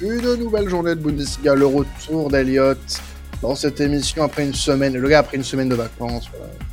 une 0.00 0.34
nouvelle 0.34 0.68
journée 0.68 0.94
de 0.94 1.00
Bundesliga, 1.00 1.54
le 1.54 1.66
retour 1.66 2.30
d'Eliott 2.30 2.78
dans 3.40 3.54
cette 3.54 3.80
émission 3.80 4.22
après 4.22 4.44
une 4.44 4.54
semaine. 4.54 4.96
Le 4.96 5.08
gars 5.08 5.20
après 5.20 5.36
une 5.36 5.44
semaine 5.44 5.68
de 5.68 5.74
vacances, 5.74 6.28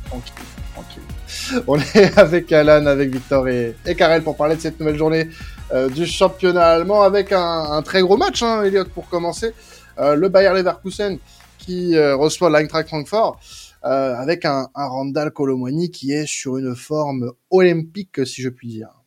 tranquille, 0.06 0.34
tranquille. 0.74 1.62
On 1.66 1.78
est 1.94 2.18
avec 2.18 2.52
Alan, 2.52 2.86
avec 2.86 3.10
Victor 3.10 3.48
et, 3.48 3.74
et 3.86 3.94
Karel 3.94 4.22
pour 4.22 4.36
parler 4.36 4.56
de 4.56 4.60
cette 4.60 4.78
nouvelle 4.78 4.98
journée 4.98 5.28
euh, 5.72 5.88
du 5.88 6.06
championnat 6.06 6.66
allemand 6.66 7.02
avec 7.02 7.32
un, 7.32 7.80
très 7.82 8.02
gros 8.02 8.16
match, 8.16 8.42
hein, 8.42 8.62
Elliot, 8.62 8.84
pour 8.94 9.08
commencer. 9.08 9.52
Euh, 9.98 10.14
le 10.14 10.28
Bayer 10.28 10.52
Leverkusen 10.52 11.18
qui 11.58 11.96
euh, 11.96 12.16
reçoit 12.16 12.50
l'Eintracht 12.50 12.88
Francfort. 12.88 13.40
avec 13.82 14.44
un, 14.44 14.68
un 14.74 14.86
Randall 14.86 15.30
Colomwani 15.30 15.90
qui 15.90 16.12
est 16.12 16.26
sur 16.26 16.58
une 16.58 16.74
forme 16.74 17.32
olympique, 17.50 18.26
si 18.26 18.42
je 18.42 18.48
puis 18.50 18.68
dire. 18.68 19.03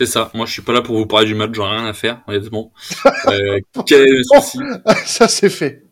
C'est 0.00 0.06
ça. 0.06 0.30
Moi, 0.32 0.46
je 0.46 0.52
suis 0.52 0.62
pas 0.62 0.72
là 0.72 0.80
pour 0.80 0.96
vous 0.96 1.04
parler 1.04 1.26
du 1.26 1.34
match. 1.34 1.50
J'en 1.52 1.66
ai 1.70 1.76
rien 1.76 1.84
à 1.84 1.92
faire, 1.92 2.22
honnêtement. 2.26 2.72
Euh, 3.26 3.60
quel 3.86 4.08
est 4.08 4.10
le 4.10 4.22
souci 4.22 4.58
Ça, 5.04 5.28
c'est 5.28 5.50
fait. 5.50 5.84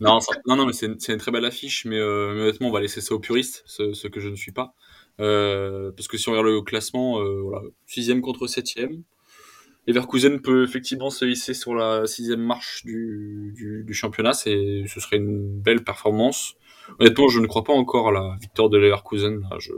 non, 0.00 0.18
non, 0.46 0.56
non, 0.56 0.64
mais 0.64 0.72
c'est 0.72 0.86
une, 0.86 0.96
une, 1.06 1.18
très 1.18 1.30
belle 1.30 1.44
affiche. 1.44 1.84
Mais, 1.84 1.98
euh, 1.98 2.40
honnêtement, 2.40 2.68
on 2.68 2.72
va 2.72 2.80
laisser 2.80 3.02
ça 3.02 3.14
aux 3.14 3.18
puristes, 3.18 3.62
ce, 3.66 4.08
que 4.08 4.18
je 4.18 4.30
ne 4.30 4.34
suis 4.34 4.52
pas. 4.52 4.72
Euh, 5.20 5.92
parce 5.94 6.08
que 6.08 6.16
si 6.16 6.26
on 6.30 6.32
regarde 6.32 6.46
le 6.46 6.62
classement, 6.62 7.22
voilà, 7.22 7.66
sixième 7.84 8.22
contre 8.22 8.46
septième. 8.46 9.02
Leverkusen 9.86 10.40
peut 10.40 10.64
effectivement 10.64 11.10
se 11.10 11.26
hisser 11.26 11.52
sur 11.52 11.74
la 11.74 12.06
sixième 12.06 12.40
marche 12.40 12.82
du, 12.86 13.52
du, 13.54 13.84
du 13.84 13.92
championnat. 13.92 14.32
C'est, 14.32 14.84
ce 14.86 15.00
serait 15.00 15.18
une 15.18 15.60
belle 15.60 15.84
performance. 15.84 16.54
Honnêtement, 16.98 17.28
je 17.28 17.40
ne 17.40 17.46
crois 17.46 17.64
pas 17.64 17.72
encore 17.72 18.08
à 18.08 18.12
la 18.12 18.36
victoire 18.40 18.68
de 18.68 18.78
Leverkusen. 18.78 19.40
Là, 19.50 19.56
je, 19.58 19.72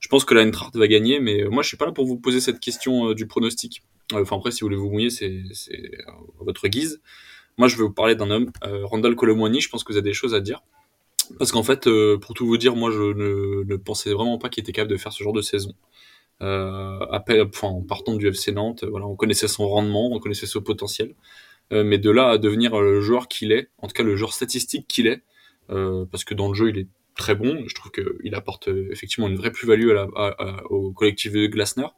je 0.00 0.08
pense 0.08 0.24
que 0.24 0.34
la 0.34 0.42
Eintracht 0.42 0.76
va 0.76 0.86
gagner, 0.86 1.20
mais 1.20 1.44
moi 1.44 1.62
je 1.62 1.68
suis 1.68 1.76
pas 1.76 1.86
là 1.86 1.92
pour 1.92 2.06
vous 2.06 2.18
poser 2.18 2.40
cette 2.40 2.60
question 2.60 3.10
euh, 3.10 3.14
du 3.14 3.26
pronostic. 3.26 3.82
Euh, 4.12 4.22
enfin 4.22 4.36
après, 4.36 4.50
si 4.50 4.60
vous 4.60 4.66
voulez 4.66 4.76
vous 4.76 4.90
mouiller, 4.90 5.10
c'est 5.10 5.42
à 6.06 6.44
votre 6.44 6.68
guise. 6.68 7.00
Moi 7.56 7.68
je 7.68 7.76
vais 7.76 7.82
vous 7.82 7.92
parler 7.92 8.14
d'un 8.14 8.30
homme, 8.30 8.50
euh, 8.64 8.86
Randall 8.86 9.16
Colomwani. 9.16 9.60
Je 9.60 9.68
pense 9.68 9.84
que 9.84 9.92
vous 9.92 9.98
avez 9.98 10.10
des 10.10 10.14
choses 10.14 10.34
à 10.34 10.40
dire. 10.40 10.62
Parce 11.38 11.52
qu'en 11.52 11.62
fait, 11.62 11.86
pour 12.22 12.32
tout 12.32 12.46
vous 12.46 12.56
dire, 12.56 12.74
moi 12.74 12.90
je 12.90 13.12
ne, 13.12 13.76
pensais 13.76 14.14
vraiment 14.14 14.38
pas 14.38 14.48
qu'il 14.48 14.62
était 14.62 14.72
capable 14.72 14.92
de 14.92 14.96
faire 14.96 15.12
ce 15.12 15.22
genre 15.22 15.34
de 15.34 15.42
saison. 15.42 15.74
Euh, 16.40 17.00
enfin, 17.10 17.68
en 17.68 17.82
partant 17.82 18.14
du 18.14 18.28
FC 18.28 18.50
Nantes, 18.52 18.84
voilà, 18.84 19.06
on 19.06 19.14
connaissait 19.14 19.48
son 19.48 19.68
rendement, 19.68 20.10
on 20.10 20.20
connaissait 20.20 20.46
son 20.46 20.62
potentiel, 20.62 21.14
mais 21.70 21.98
de 21.98 22.10
là 22.10 22.30
à 22.30 22.38
devenir 22.38 22.80
le 22.80 23.02
joueur 23.02 23.28
qu'il 23.28 23.52
est, 23.52 23.68
en 23.76 23.88
tout 23.88 23.92
cas 23.92 24.04
le 24.04 24.16
joueur 24.16 24.32
statistique 24.32 24.86
qu'il 24.88 25.06
est, 25.06 25.20
parce 25.68 26.24
que 26.24 26.34
dans 26.34 26.48
le 26.48 26.54
jeu 26.54 26.70
il 26.70 26.78
est 26.78 26.88
très 27.18 27.34
bon. 27.34 27.64
Je 27.66 27.74
trouve 27.74 27.92
qu'il 27.92 28.34
apporte 28.34 28.68
euh, 28.68 28.88
effectivement 28.90 29.28
une 29.28 29.36
vraie 29.36 29.50
plus-value 29.50 29.90
au 30.70 30.92
collectif 30.92 31.32
de 31.32 31.46
Glasner. 31.46 31.88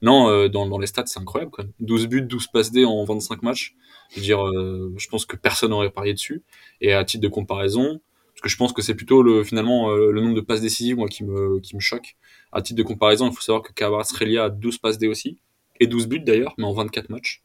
Non, 0.00 0.30
euh, 0.30 0.48
dans, 0.48 0.78
les 0.78 0.86
stats, 0.86 1.04
c'est 1.06 1.20
incroyable. 1.20 1.50
Quand 1.52 1.64
12 1.80 2.06
buts, 2.06 2.22
12 2.22 2.46
passes 2.46 2.70
D 2.70 2.86
en 2.86 3.04
25 3.04 3.42
matchs. 3.42 3.74
Je 4.10 4.16
veux 4.16 4.22
dire, 4.22 4.46
euh, 4.46 4.94
je 4.96 5.08
pense 5.08 5.26
que 5.26 5.36
personne 5.36 5.70
n'aurait 5.70 5.90
parié 5.90 6.14
dessus. 6.14 6.42
Et 6.80 6.94
à 6.94 7.04
titre 7.04 7.22
de 7.22 7.28
comparaison, 7.28 8.00
parce 8.32 8.40
que 8.40 8.48
je 8.48 8.56
pense 8.56 8.72
que 8.72 8.80
c'est 8.80 8.94
plutôt 8.94 9.22
le, 9.22 9.44
finalement 9.44 9.90
le 9.90 10.20
nombre 10.20 10.36
de 10.36 10.40
passes 10.40 10.60
décisives 10.62 10.96
moi, 10.96 11.08
qui, 11.08 11.24
me, 11.24 11.60
choque. 11.80 12.16
À 12.52 12.62
titre 12.62 12.78
de 12.78 12.84
comparaison, 12.84 13.28
il 13.28 13.34
faut 13.34 13.42
savoir 13.42 13.62
que 13.62 13.72
Kvaratskhelia 13.72 14.44
a 14.44 14.48
12 14.48 14.78
passes 14.78 14.98
D 14.98 15.08
aussi. 15.08 15.38
Et 15.80 15.88
12 15.88 16.06
buts 16.06 16.20
d'ailleurs, 16.20 16.54
mais 16.56 16.64
en 16.64 16.72
24 16.72 17.10
matchs. 17.10 17.42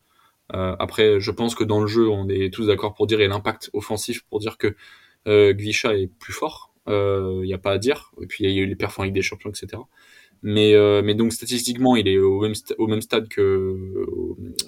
après, 0.49 1.19
je 1.19 1.31
pense 1.31 1.55
que 1.55 1.63
dans 1.63 1.81
le 1.81 1.87
jeu, 1.87 2.07
on 2.07 2.29
est 2.29 2.53
tous 2.53 2.67
d'accord 2.67 2.93
pour 2.93 3.07
dire, 3.07 3.19
et 3.19 3.27
l'impact 3.27 3.71
offensif 3.73 4.23
pour 4.29 4.39
dire 4.39 4.57
que 4.57 4.75
Gvisha 5.25 5.95
est 5.95 6.07
plus 6.07 6.33
fort 6.33 6.73
il 6.87 6.93
euh, 6.93 7.45
n'y 7.45 7.53
a 7.53 7.57
pas 7.57 7.71
à 7.71 7.77
dire. 7.77 8.11
Et 8.21 8.27
puis 8.27 8.43
il 8.43 8.51
y 8.51 8.59
a 8.59 8.61
eu 8.61 8.65
les 8.65 8.75
Ligue 8.75 9.13
des 9.13 9.21
Champions, 9.21 9.49
etc. 9.49 9.81
Mais, 10.41 10.73
euh, 10.73 11.01
mais 11.03 11.15
donc 11.15 11.31
statistiquement, 11.31 11.95
il 11.95 12.07
est 12.07 12.17
au 12.17 12.41
même, 12.41 12.53
au 12.77 12.87
même 12.87 13.01
stade 13.01 13.29
que, 13.29 13.75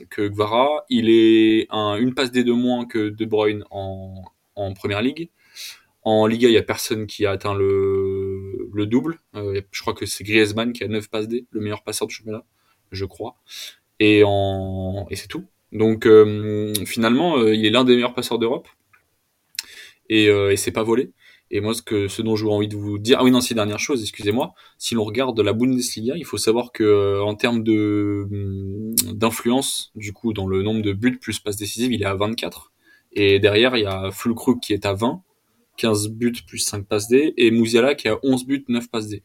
que 0.10 0.28
Gvara. 0.28 0.86
Il 0.90 1.10
est 1.10 1.68
un, 1.70 1.96
une 1.98 2.14
passe 2.14 2.32
des 2.32 2.44
deux 2.44 2.54
moins 2.54 2.86
que 2.86 3.10
De 3.10 3.26
Bruyne 3.26 3.66
en, 3.72 4.24
en 4.56 4.74
Première 4.74 5.02
Ligue. 5.02 5.30
En 6.04 6.28
Liga, 6.28 6.48
il 6.48 6.54
y 6.54 6.58
a 6.58 6.64
personne 6.64 7.08
qui 7.08 7.26
a 7.26 7.32
atteint 7.32 7.56
le, 7.56 8.70
le 8.74 8.86
double. 8.86 9.20
Euh, 9.36 9.62
je 9.72 9.82
crois 9.82 9.94
que 9.94 10.06
c'est 10.06 10.24
Griezmann 10.24 10.72
qui 10.72 10.84
a 10.84 10.88
9 10.88 11.10
passes 11.10 11.28
D, 11.28 11.46
le 11.52 11.62
meilleur 11.62 11.84
passeur 11.84 12.08
de 12.08 12.12
championnat, 12.12 12.46
je 12.92 13.06
crois. 13.06 13.36
Et, 14.00 14.20
et 14.20 15.16
c'est 15.16 15.28
tout. 15.28 15.46
Donc 15.72 16.08
finalement, 16.86 17.42
il 17.48 17.66
est 17.66 17.70
l'un 17.70 17.84
des 17.84 17.96
meilleurs 17.96 18.14
passeurs 18.14 18.40
d'Europe. 18.40 18.68
Et, 20.10 20.26
et 20.26 20.58
c'est 20.58 20.72
pas 20.72 20.84
volé. 20.84 21.12
Et 21.52 21.62
moi, 21.62 21.74
ce, 21.74 21.82
que, 21.82 22.08
ce 22.08 22.22
dont 22.22 22.36
j'aurais 22.36 22.56
envie 22.56 22.68
de 22.68 22.76
vous 22.76 22.98
dire, 22.98 23.18
ah 23.20 23.24
oui, 23.24 23.30
non, 23.30 23.40
c'est 23.40 23.54
dernière 23.54 23.80
chose, 23.80 24.02
excusez-moi. 24.02 24.54
Si 24.78 24.96
l'on 24.96 25.04
regarde 25.04 25.40
la 25.40 25.54
Bundesliga, 25.54 26.16
il 26.18 26.26
faut 26.26 26.38
savoir 26.38 26.72
que 26.72 26.84
euh, 26.84 27.24
en 27.24 27.36
termes 27.36 27.64
de 27.64 28.28
hum, 28.32 28.96
d'influence, 29.14 29.92
du 29.96 30.12
coup, 30.12 30.34
dans 30.34 30.48
le 30.48 30.64
nombre 30.64 30.82
de 30.82 30.92
buts 30.92 31.20
plus 31.20 31.40
passes 31.40 31.58
décisives, 31.58 31.94
il 31.94 32.02
est 32.02 32.06
à 32.06 32.16
24. 32.16 32.74
Et 33.14 33.40
derrière, 33.40 33.78
il 33.78 33.84
y 33.84 33.86
a 33.86 34.10
Fulkrug 34.12 34.60
qui 34.60 34.74
est 34.74 34.86
à 34.86 34.94
20, 34.94 35.22
15 35.78 36.10
buts 36.10 36.34
plus 36.48 36.58
5 36.58 36.86
passes 36.88 37.08
D, 37.08 37.34
et 37.38 37.52
Mouziala 37.52 37.94
qui 37.94 38.08
a 38.08 38.18
11 38.24 38.46
buts, 38.46 38.66
9 38.68 38.90
passes 38.90 39.08
D. 39.08 39.24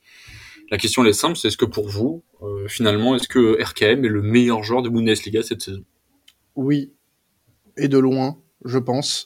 La 0.70 0.78
question 0.78 1.02
elle 1.02 1.10
est 1.10 1.14
simple, 1.14 1.36
c'est 1.36 1.48
est-ce 1.48 1.56
que 1.56 1.64
pour 1.64 1.88
vous, 1.88 2.22
euh, 2.42 2.68
finalement, 2.68 3.16
est-ce 3.16 3.26
que 3.28 3.60
RKM 3.60 4.04
est 4.04 4.08
le 4.08 4.22
meilleur 4.22 4.62
joueur 4.62 4.82
de 4.82 4.88
Bundesliga 4.88 5.42
cette 5.42 5.62
saison? 5.62 5.84
Oui, 6.54 6.92
et 7.76 7.88
de 7.88 7.98
loin 7.98 8.39
je 8.64 8.78
pense. 8.78 9.24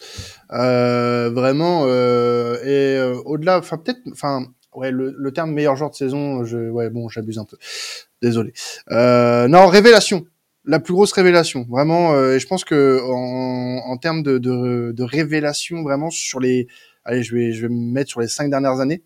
Euh, 0.53 1.31
vraiment, 1.31 1.84
euh, 1.87 2.56
et 2.65 2.99
euh, 2.99 3.21
au-delà, 3.25 3.59
enfin 3.59 3.78
peut-être, 3.78 4.00
enfin 4.12 4.47
ouais, 4.75 4.91
le, 4.91 5.15
le, 5.17 5.33
terme 5.33 5.53
meilleur 5.53 5.77
joueur 5.77 5.91
de 5.91 5.97
saison, 5.97 6.45
je, 6.45 6.71
ouais, 6.71 6.91
bon, 6.91 7.09
j'abuse 7.09 7.39
un 7.39 7.44
peu. 7.44 7.56
Désolé. 8.23 8.53
Euh, 8.91 9.49
non, 9.49 9.67
révélation. 9.67 10.27
La 10.67 10.81
plus 10.81 10.94
grosse 10.94 11.12
révélation, 11.12 11.67
vraiment. 11.69 12.19
et 12.31 12.39
je 12.39 12.47
pense 12.47 12.65
que 12.65 12.99
en, 13.05 13.83
en 13.87 13.97
termes 13.99 14.23
de, 14.23 14.39
de, 14.39 14.93
de, 14.93 15.03
révélation, 15.03 15.83
vraiment 15.83 16.09
sur 16.09 16.41
les, 16.41 16.69
allez, 17.05 17.23
je 17.23 17.34
vais, 17.37 17.53
je 17.53 17.67
vais 17.67 17.69
me 17.69 17.93
mettre 17.93 18.09
sur 18.09 18.23
les 18.23 18.28
cinq 18.28 18.49
dernières 18.49 18.81
années, 18.81 19.03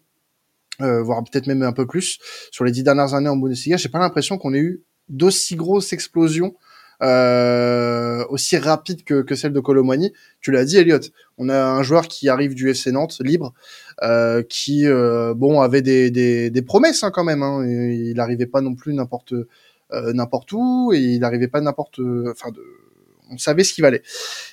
voire 0.78 1.24
peut-être 1.24 1.48
même 1.48 1.62
un 1.62 1.72
peu 1.72 1.84
plus, 1.84 2.20
sur 2.52 2.64
les 2.64 2.70
dix 2.70 2.84
dernières 2.84 3.14
années 3.14 3.28
en 3.28 3.36
Bundesliga, 3.36 3.76
j'ai 3.76 3.88
pas 3.88 3.98
l'impression 3.98 4.38
qu'on 4.38 4.54
ait 4.54 4.60
eu 4.60 4.84
d'aussi 5.08 5.56
grosses 5.56 5.92
explosions 5.92 6.54
euh, 7.02 8.24
aussi 8.28 8.56
rapide 8.56 9.04
que, 9.04 9.22
que 9.22 9.34
celle 9.34 9.52
de 9.52 9.60
Colomani. 9.60 10.12
Tu 10.40 10.50
l'as 10.50 10.64
dit, 10.64 10.76
Elliot. 10.76 11.00
On 11.36 11.48
a 11.48 11.64
un 11.64 11.82
joueur 11.82 12.08
qui 12.08 12.28
arrive 12.28 12.54
du 12.54 12.70
FC 12.70 12.90
Nantes, 12.92 13.18
libre, 13.20 13.54
euh, 14.02 14.42
qui 14.42 14.86
euh, 14.86 15.34
bon 15.34 15.60
avait 15.60 15.82
des, 15.82 16.10
des, 16.10 16.50
des 16.50 16.62
promesses 16.62 17.04
hein, 17.04 17.10
quand 17.12 17.24
même. 17.24 17.42
Hein. 17.42 17.64
Il 17.66 18.14
n'arrivait 18.14 18.46
pas 18.46 18.60
non 18.60 18.74
plus 18.74 18.94
n'importe 18.94 19.34
euh, 19.92 20.12
n'importe 20.12 20.52
où 20.52 20.92
et 20.92 20.98
il 20.98 21.20
n'arrivait 21.20 21.48
pas 21.48 21.60
n'importe. 21.60 22.00
Enfin, 22.30 22.50
de, 22.50 22.62
on 23.30 23.38
savait 23.38 23.62
ce 23.62 23.74
qu'il 23.74 23.82
valait. 23.82 24.02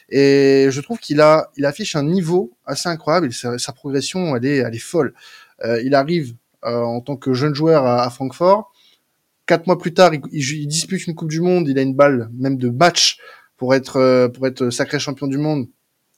Et 0.10 0.68
je 0.70 0.82
trouve 0.82 1.00
qu'il 1.00 1.22
a, 1.22 1.50
il 1.58 1.66
affiche 1.66 1.96
un 1.96 2.04
niveau 2.04 2.52
assez 2.66 2.90
incroyable. 2.90 3.32
Sa, 3.34 3.58
sa 3.58 3.72
progression, 3.72 4.36
elle 4.36 4.46
est, 4.46 4.58
elle 4.58 4.76
est 4.76 4.80
folle. 4.80 5.14
Euh, 5.64 5.82
il 5.84 5.96
arrive 5.96 6.36
en 6.64 7.00
tant 7.00 7.16
que 7.16 7.32
jeune 7.34 7.54
joueur 7.54 7.86
à, 7.86 8.04
à 8.04 8.10
Francfort. 8.10 8.72
Quatre 9.46 9.68
mois 9.68 9.78
plus 9.78 9.94
tard, 9.94 10.12
il, 10.14 10.68
dispute 10.68 11.06
une 11.06 11.14
Coupe 11.14 11.30
du 11.30 11.42
Monde. 11.42 11.68
Il 11.68 11.78
a 11.78 11.82
une 11.82 11.94
balle, 11.94 12.30
même 12.34 12.58
de 12.58 12.70
match, 12.70 13.18
pour 13.58 13.76
être 13.76 13.98
euh, 13.98 14.28
pour 14.28 14.48
être 14.48 14.70
sacré 14.72 14.98
champion 14.98 15.28
du 15.28 15.38
monde. 15.38 15.68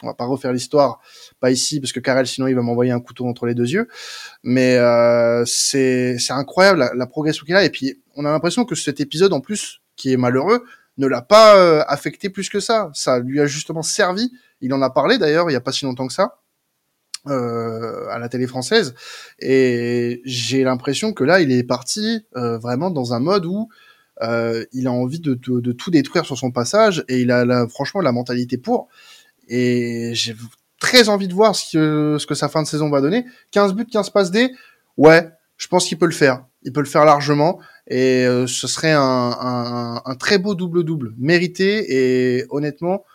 On 0.03 0.07
va 0.07 0.13
pas 0.13 0.25
refaire 0.25 0.53
l'histoire, 0.53 1.01
pas 1.39 1.49
ici 1.49 1.79
parce 1.79 1.91
que 1.91 1.99
Karel 1.99 2.27
sinon 2.27 2.45
il 2.45 2.53
va 2.53 2.61
m'envoyer 2.61 2.91
un 2.91 2.99
couteau 2.99 3.25
entre 3.25 3.47
les 3.47 3.55
deux 3.55 3.67
yeux. 3.67 3.87
Mais 4.43 4.77
euh, 4.77 5.43
c'est 5.45 6.17
c'est 6.19 6.33
incroyable 6.33 6.89
la, 6.93 7.07
progression 7.07 7.45
qu'il 7.45 7.55
a. 7.55 7.65
Et 7.65 7.71
puis 7.71 8.01
on 8.15 8.23
a 8.23 8.31
l'impression 8.31 8.63
que 8.63 8.75
cet 8.75 8.99
épisode 8.99 9.33
en 9.33 9.41
plus, 9.41 9.81
qui 9.95 10.13
est 10.13 10.17
malheureux, 10.17 10.63
ne 10.97 11.07
l'a 11.07 11.21
pas 11.21 11.57
euh, 11.57 11.83
affecté 11.87 12.29
plus 12.29 12.47
que 12.47 12.59
ça. 12.59 12.91
Ça 12.93 13.19
lui 13.19 13.41
a 13.41 13.47
justement 13.47 13.81
servi. 13.81 14.31
Il 14.61 14.73
en 14.73 14.81
a 14.81 14.89
parlé 14.89 15.17
d'ailleurs 15.17 15.49
il 15.49 15.53
y 15.53 15.57
a 15.57 15.61
pas 15.61 15.71
si 15.71 15.85
longtemps 15.85 16.07
que 16.07 16.13
ça 16.13 16.39
euh, 17.29 18.07
à 18.09 18.19
la 18.19 18.29
télé 18.29 18.47
française. 18.47 18.95
Et 19.39 20.21
j'ai 20.25 20.63
l'impression 20.63 21.13
que 21.13 21.23
là, 21.23 21.41
il 21.41 21.51
est 21.51 21.63
parti 21.63 22.25
euh, 22.35 22.57
vraiment 22.57 22.89
dans 22.89 23.13
un 23.13 23.19
mode 23.19 23.45
où 23.45 23.69
euh, 24.21 24.65
il 24.73 24.87
a 24.87 24.91
envie 24.91 25.19
de, 25.19 25.33
tout 25.35 25.91
détruire 25.91 26.25
sur 26.25 26.37
son 26.37 26.51
passage 26.51 27.03
et 27.07 27.21
il 27.21 27.31
a 27.31 27.67
franchement 27.67 28.01
la 28.01 28.11
mentalité 28.11 28.57
pour. 28.57 28.87
Et 29.47 30.11
j'ai 30.13 30.35
très 30.79 31.09
envie 31.09 31.27
de 31.27 31.33
voir 31.33 31.55
ce 31.55 32.25
que, 32.25 32.35
sa 32.35 32.49
fin 32.49 32.61
de 32.61 32.67
saison 32.67 32.89
va 32.89 33.01
donner. 33.01 33.25
15 33.51 33.73
buts, 33.73 33.85
15 33.85 34.09
passes 34.09 34.31
D, 34.31 34.51
ouais, 34.97 35.29
je 35.57 35.67
pense 35.67 35.85
qu'il 35.85 35.97
peut 35.97 36.05
le 36.05 36.11
faire. 36.11 36.45
Il 36.63 36.73
peut 36.73 36.81
le 36.81 36.87
faire 36.87 37.05
largement 37.05 37.59
et 37.87 38.25
euh, 38.25 38.47
ce 38.47 38.67
serait 38.67 38.93
un 38.93 40.15
très 40.19 40.37
beau 40.37 40.55
double-double 40.55 41.13
mérité 41.17 42.37
et 42.37 42.45
honnêtement, 42.49 43.05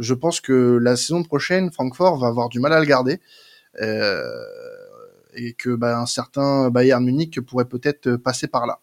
je 0.00 0.14
pense 0.14 0.40
que 0.40 0.78
la 0.80 0.96
saison 0.96 1.22
prochaine, 1.22 1.70
Francfort 1.70 2.18
va 2.18 2.28
avoir 2.28 2.48
du 2.48 2.58
mal 2.58 2.72
à 2.72 2.80
le 2.80 2.86
garder. 2.86 3.20
Euh, 3.80 4.28
et 5.34 5.52
que 5.52 5.70
bah, 5.70 5.98
un 5.98 6.06
certain 6.06 6.70
Bayern 6.70 7.04
Munich 7.04 7.40
pourrait 7.40 7.68
peut-être 7.68 8.16
passer 8.16 8.48
par 8.48 8.66
là. 8.66 8.80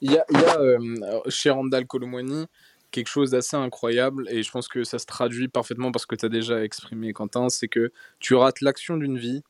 Il 0.00 0.12
y 0.12 0.18
a, 0.18 0.24
il 0.30 0.40
y 0.40 0.44
a 0.44 0.58
euh, 0.58 1.20
chez 1.28 1.50
Randall 1.50 1.86
Colomwani 1.86 2.46
quelque 2.90 3.08
chose 3.08 3.30
d'assez 3.30 3.56
incroyable 3.56 4.26
et 4.30 4.42
je 4.42 4.50
pense 4.50 4.66
que 4.66 4.82
ça 4.82 4.98
se 4.98 5.06
traduit 5.06 5.46
parfaitement 5.46 5.92
parce 5.92 6.06
que 6.06 6.16
tu 6.16 6.26
as 6.26 6.28
déjà 6.28 6.64
exprimé 6.64 7.12
Quentin, 7.12 7.48
c'est 7.48 7.68
que 7.68 7.92
tu 8.18 8.34
rates 8.34 8.62
l'action 8.62 8.96
d'une 8.96 9.18
vie 9.18 9.42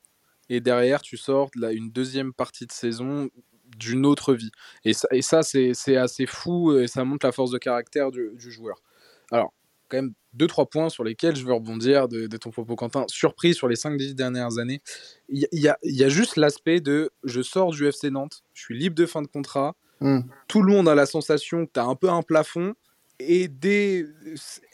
et 0.50 0.60
derrière 0.60 1.00
tu 1.00 1.16
sors 1.16 1.50
une 1.56 1.90
deuxième 1.90 2.34
partie 2.34 2.66
de 2.66 2.72
saison 2.72 3.30
d'une 3.78 4.04
autre 4.04 4.34
vie. 4.34 4.50
Et 4.84 4.92
ça, 4.92 5.08
et 5.12 5.22
ça 5.22 5.42
c'est 5.42 5.96
assez 5.96 6.26
fou 6.26 6.76
et 6.76 6.86
ça 6.86 7.04
montre 7.04 7.24
la 7.24 7.32
force 7.32 7.52
de 7.52 7.58
caractère 7.58 8.10
du, 8.10 8.30
du 8.34 8.50
joueur. 8.50 8.82
Alors, 9.30 9.54
quand 9.90 9.98
même 9.98 10.12
deux, 10.32 10.46
trois 10.46 10.66
points 10.66 10.88
sur 10.88 11.04
lesquels 11.04 11.36
je 11.36 11.44
veux 11.44 11.52
rebondir 11.52 12.08
de, 12.08 12.26
ton 12.36 12.50
propos, 12.50 12.76
Quentin. 12.76 13.04
Surpris 13.08 13.54
sur 13.54 13.68
les 13.68 13.76
cinq 13.76 13.98
dernières 14.14 14.58
années. 14.58 14.80
Il 15.28 15.46
y, 15.52 15.68
a, 15.68 16.08
juste 16.08 16.36
l'aspect 16.36 16.80
de 16.80 17.10
je 17.24 17.42
sors 17.42 17.70
du 17.72 17.86
FC 17.86 18.10
Nantes, 18.10 18.42
je 18.54 18.62
suis 18.62 18.78
libre 18.78 18.94
de 18.94 19.06
fin 19.06 19.22
de 19.22 19.26
contrat. 19.26 19.74
Hmm. 20.00 20.20
Tout 20.48 20.62
le 20.62 20.72
monde 20.72 20.88
a 20.88 20.94
la 20.94 21.06
sensation 21.06 21.66
que 21.66 21.72
tu 21.74 21.80
as 21.80 21.84
un 21.84 21.94
peu 21.94 22.08
un 22.08 22.22
plafond 22.22 22.74
et 23.18 23.48
dès 23.48 24.06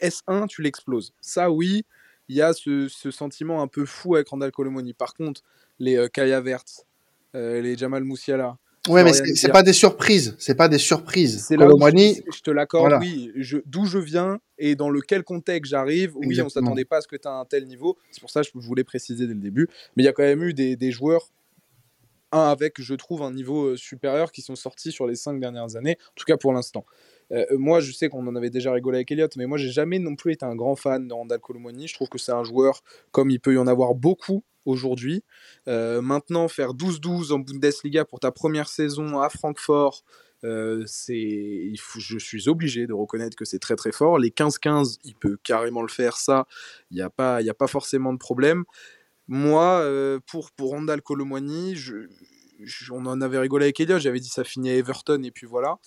S1, 0.01 0.47
tu 0.47 0.61
l'exploses. 0.61 1.13
Ça, 1.19 1.51
oui, 1.51 1.83
il 2.29 2.35
y 2.35 2.41
a 2.41 2.53
ce, 2.53 2.87
sentiment 3.11 3.61
un 3.61 3.67
peu 3.67 3.85
fou 3.85 4.15
avec 4.15 4.29
Randall 4.29 4.51
Colomoni. 4.51 4.93
Par 4.93 5.13
contre, 5.13 5.41
les 5.79 5.97
euh, 5.97 6.07
Kaya 6.07 6.39
Vert, 6.41 6.63
euh, 7.35 7.61
les 7.61 7.77
Jamal 7.77 8.03
Moussiala, 8.03 8.57
Ouais, 8.87 9.03
mais 9.03 9.13
c'est 9.13 9.51
pas 9.51 9.63
des 9.63 9.73
surprises. 9.73 10.35
C'est 10.39 10.55
pas 10.55 10.67
des 10.67 10.77
surprises. 10.77 11.45
C'est 11.45 11.57
là 11.57 11.67
où 11.67 11.79
je, 11.79 12.41
te 12.41 12.51
l'accorde. 12.51 12.93
Oui, 12.99 13.31
d'où 13.65 13.85
je 13.85 13.97
viens 13.97 14.39
et 14.57 14.75
dans 14.75 14.89
lequel 14.89 15.23
contexte 15.23 15.71
j'arrive. 15.71 16.15
Oui, 16.15 16.41
on 16.41 16.49
s'attendait 16.49 16.85
pas 16.85 16.97
à 16.97 17.01
ce 17.01 17.07
que 17.07 17.15
tu 17.15 17.27
aies 17.27 17.31
un 17.31 17.45
tel 17.45 17.65
niveau. 17.65 17.97
C'est 18.11 18.21
pour 18.21 18.29
ça 18.29 18.41
que 18.41 18.47
je 18.53 18.65
voulais 18.65 18.83
préciser 18.83 19.27
dès 19.27 19.33
le 19.33 19.39
début. 19.39 19.67
Mais 19.95 20.03
il 20.03 20.05
y 20.05 20.09
a 20.09 20.13
quand 20.13 20.23
même 20.23 20.43
eu 20.43 20.53
des, 20.53 20.75
des 20.75 20.91
joueurs 20.91 21.29
un 22.31 22.49
avec, 22.49 22.81
je 22.81 22.93
trouve, 22.93 23.21
un 23.21 23.31
niveau 23.31 23.67
euh, 23.67 23.77
supérieur 23.77 24.31
qui 24.31 24.41
sont 24.41 24.55
sortis 24.55 24.91
sur 24.91 25.07
les 25.07 25.15
cinq 25.15 25.39
dernières 25.39 25.75
années, 25.75 25.97
en 26.09 26.13
tout 26.15 26.25
cas 26.25 26.37
pour 26.37 26.53
l'instant. 26.53 26.85
Euh, 27.31 27.45
moi, 27.51 27.79
je 27.79 27.91
sais 27.91 28.09
qu'on 28.09 28.25
en 28.27 28.35
avait 28.35 28.49
déjà 28.49 28.71
rigolé 28.71 28.97
avec 28.97 29.11
Elliott, 29.11 29.35
mais 29.35 29.45
moi, 29.45 29.57
j'ai 29.57 29.69
jamais 29.69 29.99
non 29.99 30.15
plus 30.15 30.33
été 30.33 30.45
un 30.45 30.55
grand 30.55 30.75
fan 30.75 31.07
de 31.07 31.13
Randall 31.13 31.39
Colomoni. 31.39 31.87
Je 31.87 31.93
trouve 31.93 32.09
que 32.09 32.17
c'est 32.17 32.31
un 32.31 32.43
joueur 32.43 32.83
comme 33.11 33.29
il 33.29 33.39
peut 33.39 33.53
y 33.53 33.57
en 33.57 33.67
avoir 33.67 33.95
beaucoup 33.95 34.43
aujourd'hui. 34.67 35.23
Euh, 35.67 36.01
maintenant, 36.01 36.47
faire 36.47 36.73
12-12 36.73 37.31
en 37.31 37.39
Bundesliga 37.39 38.05
pour 38.05 38.19
ta 38.19 38.31
première 38.31 38.67
saison 38.67 39.19
à 39.19 39.29
Francfort, 39.29 40.03
euh, 40.43 40.85
je 40.85 42.17
suis 42.19 42.47
obligé 42.47 42.85
de 42.85 42.93
reconnaître 42.93 43.35
que 43.35 43.45
c'est 43.45 43.59
très 43.59 43.75
très 43.75 43.91
fort. 43.91 44.19
Les 44.19 44.29
15-15, 44.29 44.99
il 45.03 45.15
peut 45.15 45.37
carrément 45.43 45.81
le 45.81 45.87
faire, 45.87 46.17
ça, 46.17 46.45
il 46.91 46.95
n'y 46.95 47.01
a, 47.01 47.09
pas, 47.09 47.37
a 47.37 47.53
pas 47.53 47.67
forcément 47.67 48.13
de 48.13 48.19
problème. 48.19 48.63
Moi, 49.27 49.79
euh, 49.81 50.19
pour, 50.27 50.51
pour 50.51 50.71
Randall 50.71 51.01
Colomwani, 51.01 51.75
je, 51.75 51.95
on 52.91 53.05
en 53.05 53.21
avait 53.21 53.39
rigolé 53.39 53.65
avec 53.65 53.79
Elliot, 53.79 53.99
j'avais 53.99 54.19
dit 54.19 54.29
ça 54.29 54.43
finit 54.43 54.69
à 54.69 54.75
Everton 54.75 55.23
et 55.23 55.31
puis 55.31 55.47
voilà. 55.47 55.79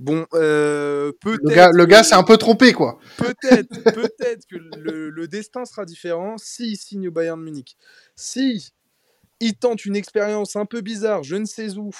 Bon, 0.00 0.26
euh, 0.32 1.12
peut-être. 1.20 1.42
Le 1.42 1.54
gars, 1.54 1.70
le 1.74 1.84
gars 1.84 2.02
s'est 2.02 2.14
un 2.14 2.22
peu 2.22 2.38
trompé, 2.38 2.72
quoi. 2.72 2.98
Peut-être, 3.18 3.68
peut-être 3.94 4.46
que 4.46 4.56
le, 4.56 5.28
destin 5.28 5.66
sera 5.66 5.84
différent 5.84 6.38
s'il 6.38 6.78
signe 6.78 7.08
au 7.08 7.10
Bayern 7.10 7.38
Munich. 7.38 7.76
Si 8.16 8.72
il 9.40 9.54
tente 9.54 9.84
une 9.84 9.96
expérience 9.96 10.56
un 10.56 10.64
peu 10.64 10.80
bizarre, 10.80 11.22
je 11.22 11.36
ne 11.36 11.44
sais 11.44 11.76
où, 11.76 11.90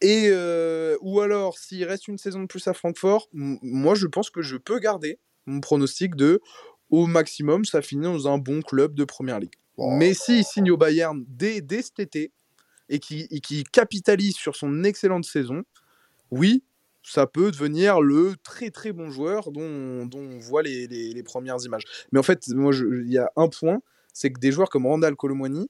et 0.00 0.28
euh, 0.28 0.96
ou 1.00 1.20
alors 1.20 1.58
s'il 1.58 1.84
reste 1.84 2.06
une 2.06 2.18
saison 2.18 2.40
de 2.40 2.46
plus 2.46 2.68
à 2.68 2.72
Francfort, 2.72 3.28
moi 3.32 3.96
je 3.96 4.06
pense 4.06 4.30
que 4.30 4.40
je 4.40 4.56
peux 4.56 4.78
garder 4.78 5.18
mon 5.46 5.60
pronostic 5.60 6.14
de 6.14 6.40
au 6.90 7.06
maximum 7.06 7.64
ça 7.64 7.82
finit 7.82 8.04
dans 8.04 8.28
un 8.28 8.38
bon 8.38 8.62
club 8.62 8.94
de 8.94 9.04
première 9.04 9.40
ligue. 9.40 9.54
Mais 9.76 10.14
s'il 10.14 10.44
signe 10.44 10.70
au 10.70 10.76
Bayern 10.76 11.24
dès, 11.26 11.60
dès 11.60 11.82
cet 11.82 11.98
été 11.98 12.32
et 12.88 13.00
qui, 13.00 13.26
qui 13.40 13.64
capitalise 13.64 14.36
sur 14.36 14.54
son 14.54 14.84
excellente 14.84 15.24
saison, 15.24 15.64
oui, 16.30 16.62
ça 17.04 17.26
peut 17.26 17.50
devenir 17.50 18.00
le 18.00 18.34
très 18.42 18.70
très 18.70 18.92
bon 18.92 19.10
joueur 19.10 19.52
dont, 19.52 20.08
on 20.12 20.38
voit 20.38 20.62
les, 20.62 20.86
les, 20.86 21.22
premières 21.22 21.58
images. 21.64 21.84
Mais 22.10 22.18
en 22.18 22.22
fait, 22.22 22.48
moi, 22.48 22.72
il 22.74 23.12
y 23.12 23.18
a 23.18 23.30
un 23.36 23.48
point, 23.48 23.80
c'est 24.12 24.32
que 24.32 24.40
des 24.40 24.50
joueurs 24.50 24.70
comme 24.70 24.86
Randall 24.86 25.14
Colomwani, 25.14 25.68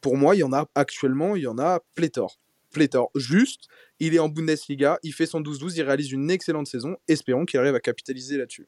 pour 0.00 0.16
moi, 0.16 0.36
il 0.36 0.40
y 0.40 0.44
en 0.44 0.52
a 0.52 0.68
actuellement, 0.74 1.36
il 1.36 1.42
y 1.42 1.46
en 1.46 1.58
a 1.58 1.80
pléthore. 1.94 2.38
Pléthore. 2.70 3.10
Juste, 3.14 3.66
il 3.98 4.14
est 4.14 4.18
en 4.18 4.28
Bundesliga, 4.28 4.98
il 5.02 5.12
fait 5.12 5.26
son 5.26 5.40
12-12, 5.40 5.74
il 5.76 5.82
réalise 5.82 6.12
une 6.12 6.30
excellente 6.30 6.66
saison. 6.66 6.96
Espérons 7.08 7.44
qu'il 7.44 7.58
arrive 7.58 7.74
à 7.74 7.80
capitaliser 7.80 8.36
là-dessus. 8.36 8.66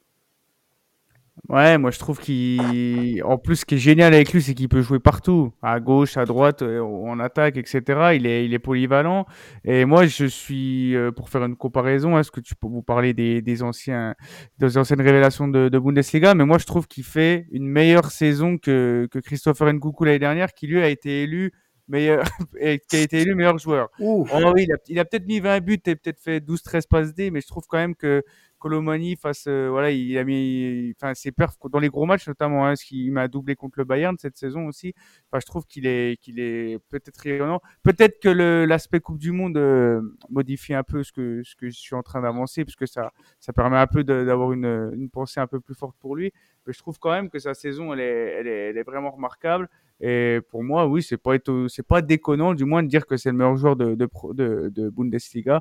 Ouais, 1.48 1.78
moi 1.78 1.90
je 1.90 1.98
trouve 1.98 2.20
qu'il. 2.20 3.22
En 3.24 3.38
plus, 3.38 3.56
ce 3.56 3.64
qui 3.66 3.74
est 3.74 3.78
génial 3.78 4.14
avec 4.14 4.32
lui, 4.32 4.40
c'est 4.40 4.54
qu'il 4.54 4.68
peut 4.68 4.80
jouer 4.82 5.00
partout, 5.00 5.52
à 5.62 5.78
gauche, 5.80 6.16
à 6.16 6.24
droite, 6.24 6.62
euh, 6.62 6.80
en 6.80 7.18
attaque, 7.18 7.56
etc. 7.56 7.82
Il 8.14 8.26
est, 8.26 8.46
il 8.46 8.54
est 8.54 8.58
polyvalent. 8.60 9.26
Et 9.64 9.84
moi, 9.84 10.06
je 10.06 10.26
suis, 10.26 10.94
euh, 10.96 11.10
pour 11.10 11.28
faire 11.28 11.44
une 11.44 11.56
comparaison, 11.56 12.18
est-ce 12.18 12.30
que 12.30 12.40
tu 12.40 12.54
peux 12.54 12.68
vous 12.68 12.82
parler 12.82 13.14
des, 13.14 13.42
des 13.42 13.62
anciens, 13.62 14.14
des 14.58 14.78
anciennes 14.78 15.00
révélations 15.02 15.48
de, 15.48 15.68
de 15.68 15.78
Bundesliga, 15.78 16.34
mais 16.34 16.44
moi 16.46 16.58
je 16.58 16.66
trouve 16.66 16.86
qu'il 16.86 17.04
fait 17.04 17.46
une 17.50 17.66
meilleure 17.66 18.10
saison 18.10 18.56
que, 18.56 19.08
que 19.10 19.18
Christopher 19.18 19.72
Nkoukou 19.72 20.04
l'année 20.04 20.18
dernière, 20.20 20.52
qui 20.54 20.66
lui 20.68 20.80
a 20.80 20.88
été 20.88 21.24
élu 21.24 21.52
meilleur, 21.88 22.24
qui 22.88 22.96
a 22.96 23.00
été 23.00 23.20
élu 23.20 23.34
meilleur 23.34 23.58
joueur. 23.58 23.88
Oh, 23.98 24.26
oui, 24.54 24.66
il 24.88 24.98
a, 24.98 25.02
a 25.02 25.04
peut-être 25.04 25.26
mis 25.26 25.40
20 25.40 25.60
buts 25.60 25.74
et 25.86 25.96
peut-être 25.96 26.20
fait 26.20 26.40
12-13 26.40 26.88
passes 26.88 27.14
D, 27.14 27.30
mais 27.30 27.40
je 27.40 27.48
trouve 27.48 27.64
quand 27.68 27.78
même 27.78 27.94
que 27.94 28.22
Colomani 28.64 29.14
face, 29.14 29.44
euh, 29.46 29.68
voilà, 29.70 29.90
il 29.90 30.16
a 30.16 30.24
mis, 30.24 30.94
enfin, 30.96 31.12
ses 31.12 31.32
perfs 31.32 31.58
dans 31.70 31.78
les 31.78 31.90
gros 31.90 32.06
matchs 32.06 32.26
notamment, 32.26 32.66
hein, 32.66 32.76
ce 32.76 32.86
qui 32.86 33.10
m'a 33.10 33.28
doublé 33.28 33.56
contre 33.56 33.78
le 33.78 33.84
Bayern 33.84 34.16
cette 34.18 34.38
saison 34.38 34.68
aussi. 34.68 34.94
Enfin, 35.30 35.38
je 35.38 35.44
trouve 35.44 35.66
qu'il 35.66 35.86
est, 35.86 36.18
qu'il 36.18 36.40
est 36.40 36.78
peut-être 36.88 37.18
rayonnant. 37.18 37.60
Peut-être 37.82 38.20
que 38.20 38.30
l'aspect 38.64 39.00
Coupe 39.00 39.18
du 39.18 39.32
Monde 39.32 39.58
euh, 39.58 40.00
modifie 40.30 40.72
un 40.72 40.82
peu 40.82 41.02
ce 41.02 41.12
que, 41.12 41.42
ce 41.44 41.54
que 41.56 41.68
je 41.68 41.78
suis 41.78 41.94
en 41.94 42.02
train 42.02 42.22
d'avancer, 42.22 42.64
puisque 42.64 42.88
ça, 42.88 43.12
ça 43.38 43.52
permet 43.52 43.76
un 43.76 43.86
peu 43.86 44.02
d'avoir 44.02 44.52
une, 44.52 44.92
une 44.94 45.10
pensée 45.10 45.40
un 45.40 45.46
peu 45.46 45.60
plus 45.60 45.74
forte 45.74 45.96
pour 46.00 46.16
lui. 46.16 46.32
Mais 46.66 46.72
je 46.72 46.78
trouve 46.78 46.98
quand 46.98 47.10
même 47.10 47.28
que 47.28 47.38
sa 47.38 47.52
saison, 47.52 47.92
elle 47.92 48.00
est, 48.00 48.36
elle 48.38 48.46
est, 48.46 48.70
elle 48.70 48.78
est 48.78 48.82
vraiment 48.82 49.10
remarquable. 49.10 49.68
Et 50.00 50.40
pour 50.50 50.64
moi, 50.64 50.86
oui, 50.86 51.02
c'est 51.02 51.18
pas 51.18 51.36
c'est 51.68 51.86
pas 51.86 52.00
déconnant, 52.00 52.54
du 52.54 52.64
moins 52.64 52.82
de 52.82 52.88
dire 52.88 53.04
que 53.04 53.18
c'est 53.18 53.30
le 53.30 53.36
meilleur 53.36 53.56
joueur 53.56 53.76
de, 53.76 53.94
de, 53.94 54.08
de, 54.32 54.68
de 54.70 54.88
Bundesliga. 54.88 55.60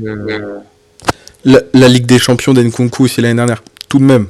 Euh, 0.00 0.60
la, 1.44 1.88
Ligue 1.88 2.06
des 2.06 2.18
Champions 2.18 2.52
d'Enkunku 2.52 3.04
aussi 3.04 3.20
l'année 3.20 3.34
dernière, 3.34 3.62
tout 3.88 3.98
de 3.98 4.04
même. 4.04 4.26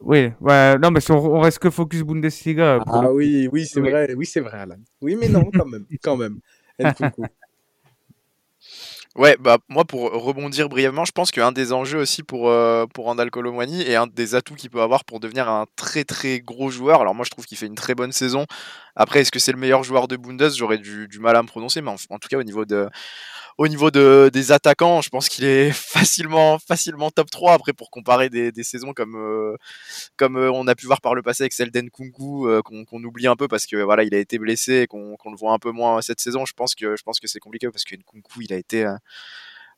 Oui, 0.00 0.30
ouais, 0.40 0.78
non, 0.78 0.90
mais 0.90 1.00
on, 1.10 1.40
reste 1.40 1.58
que 1.58 1.70
focus 1.70 2.02
Bundesliga. 2.02 2.78
Ah 2.86 3.10
oui, 3.10 3.48
oui, 3.50 3.66
c'est 3.66 3.80
vrai, 3.80 4.12
oui, 4.14 4.26
c'est 4.26 4.40
vrai, 4.40 4.58
Alan. 4.58 4.76
Oui, 5.00 5.16
mais 5.18 5.28
non, 5.28 5.50
quand 5.54 5.66
même, 5.66 5.86
quand 6.02 6.16
même. 6.16 6.40
Ouais, 9.16 9.36
bah 9.38 9.58
moi 9.68 9.84
pour 9.84 10.10
rebondir 10.10 10.68
brièvement, 10.68 11.04
je 11.04 11.12
pense 11.12 11.30
qu'un 11.30 11.52
des 11.52 11.72
enjeux 11.72 12.00
aussi 12.00 12.24
pour 12.24 12.48
euh, 12.50 12.84
pour 12.86 13.04
Randall 13.04 13.30
Colomwani 13.30 13.82
et 13.82 13.94
un 13.94 14.08
des 14.08 14.34
atouts 14.34 14.56
qu'il 14.56 14.70
peut 14.70 14.82
avoir 14.82 15.04
pour 15.04 15.20
devenir 15.20 15.48
un 15.48 15.66
très 15.76 16.02
très 16.02 16.40
gros 16.40 16.68
joueur. 16.68 17.00
Alors 17.00 17.14
moi 17.14 17.24
je 17.24 17.30
trouve 17.30 17.46
qu'il 17.46 17.56
fait 17.56 17.66
une 17.66 17.76
très 17.76 17.94
bonne 17.94 18.10
saison. 18.10 18.44
Après 18.96 19.20
est-ce 19.20 19.30
que 19.30 19.38
c'est 19.38 19.52
le 19.52 19.58
meilleur 19.58 19.84
joueur 19.84 20.08
de 20.08 20.16
Bundes? 20.16 20.50
J'aurais 20.56 20.78
du, 20.78 21.06
du, 21.06 21.20
mal 21.20 21.36
à 21.36 21.42
me 21.42 21.46
prononcer, 21.46 21.80
mais 21.80 21.92
en, 21.92 22.18
tout 22.18 22.28
cas 22.28 22.38
au 22.38 22.42
niveau 22.42 22.64
de 22.64 22.88
au 23.58 23.68
niveau 23.68 23.90
de, 23.90 24.30
des 24.32 24.52
attaquants, 24.52 25.00
je 25.00 25.08
pense 25.10 25.28
qu'il 25.28 25.44
est 25.44 25.70
facilement, 25.72 26.58
facilement 26.58 27.10
top 27.10 27.30
3. 27.30 27.54
Après, 27.54 27.72
pour 27.72 27.90
comparer 27.90 28.30
des, 28.30 28.52
des 28.52 28.64
saisons 28.64 28.92
comme, 28.92 29.16
euh, 29.16 29.56
comme 30.16 30.36
euh, 30.36 30.50
on 30.52 30.66
a 30.66 30.74
pu 30.74 30.86
voir 30.86 31.00
par 31.00 31.14
le 31.14 31.22
passé 31.22 31.44
avec 31.44 31.52
celle 31.52 31.70
d'Enkunku, 31.70 32.48
euh, 32.48 32.62
qu'on 32.62 33.04
oublie 33.04 33.26
un 33.26 33.36
peu 33.36 33.48
parce 33.48 33.66
que 33.66 33.76
voilà, 33.76 34.04
il 34.04 34.14
a 34.14 34.18
été 34.18 34.38
blessé 34.38 34.82
et 34.82 34.86
qu'on 34.86 35.16
le 35.24 35.36
voit 35.36 35.52
un 35.52 35.58
peu 35.58 35.70
moins 35.70 36.00
cette 36.02 36.20
saison. 36.20 36.44
Je 36.44 36.52
pense 36.54 36.74
que, 36.74 36.96
je 36.96 37.02
pense 37.02 37.20
que 37.20 37.28
c'est 37.28 37.40
compliqué 37.40 37.68
parce 37.70 37.84
que 37.84 37.94
Nkunku, 37.96 38.42
il 38.42 38.52
a 38.52 38.56
été, 38.56 38.86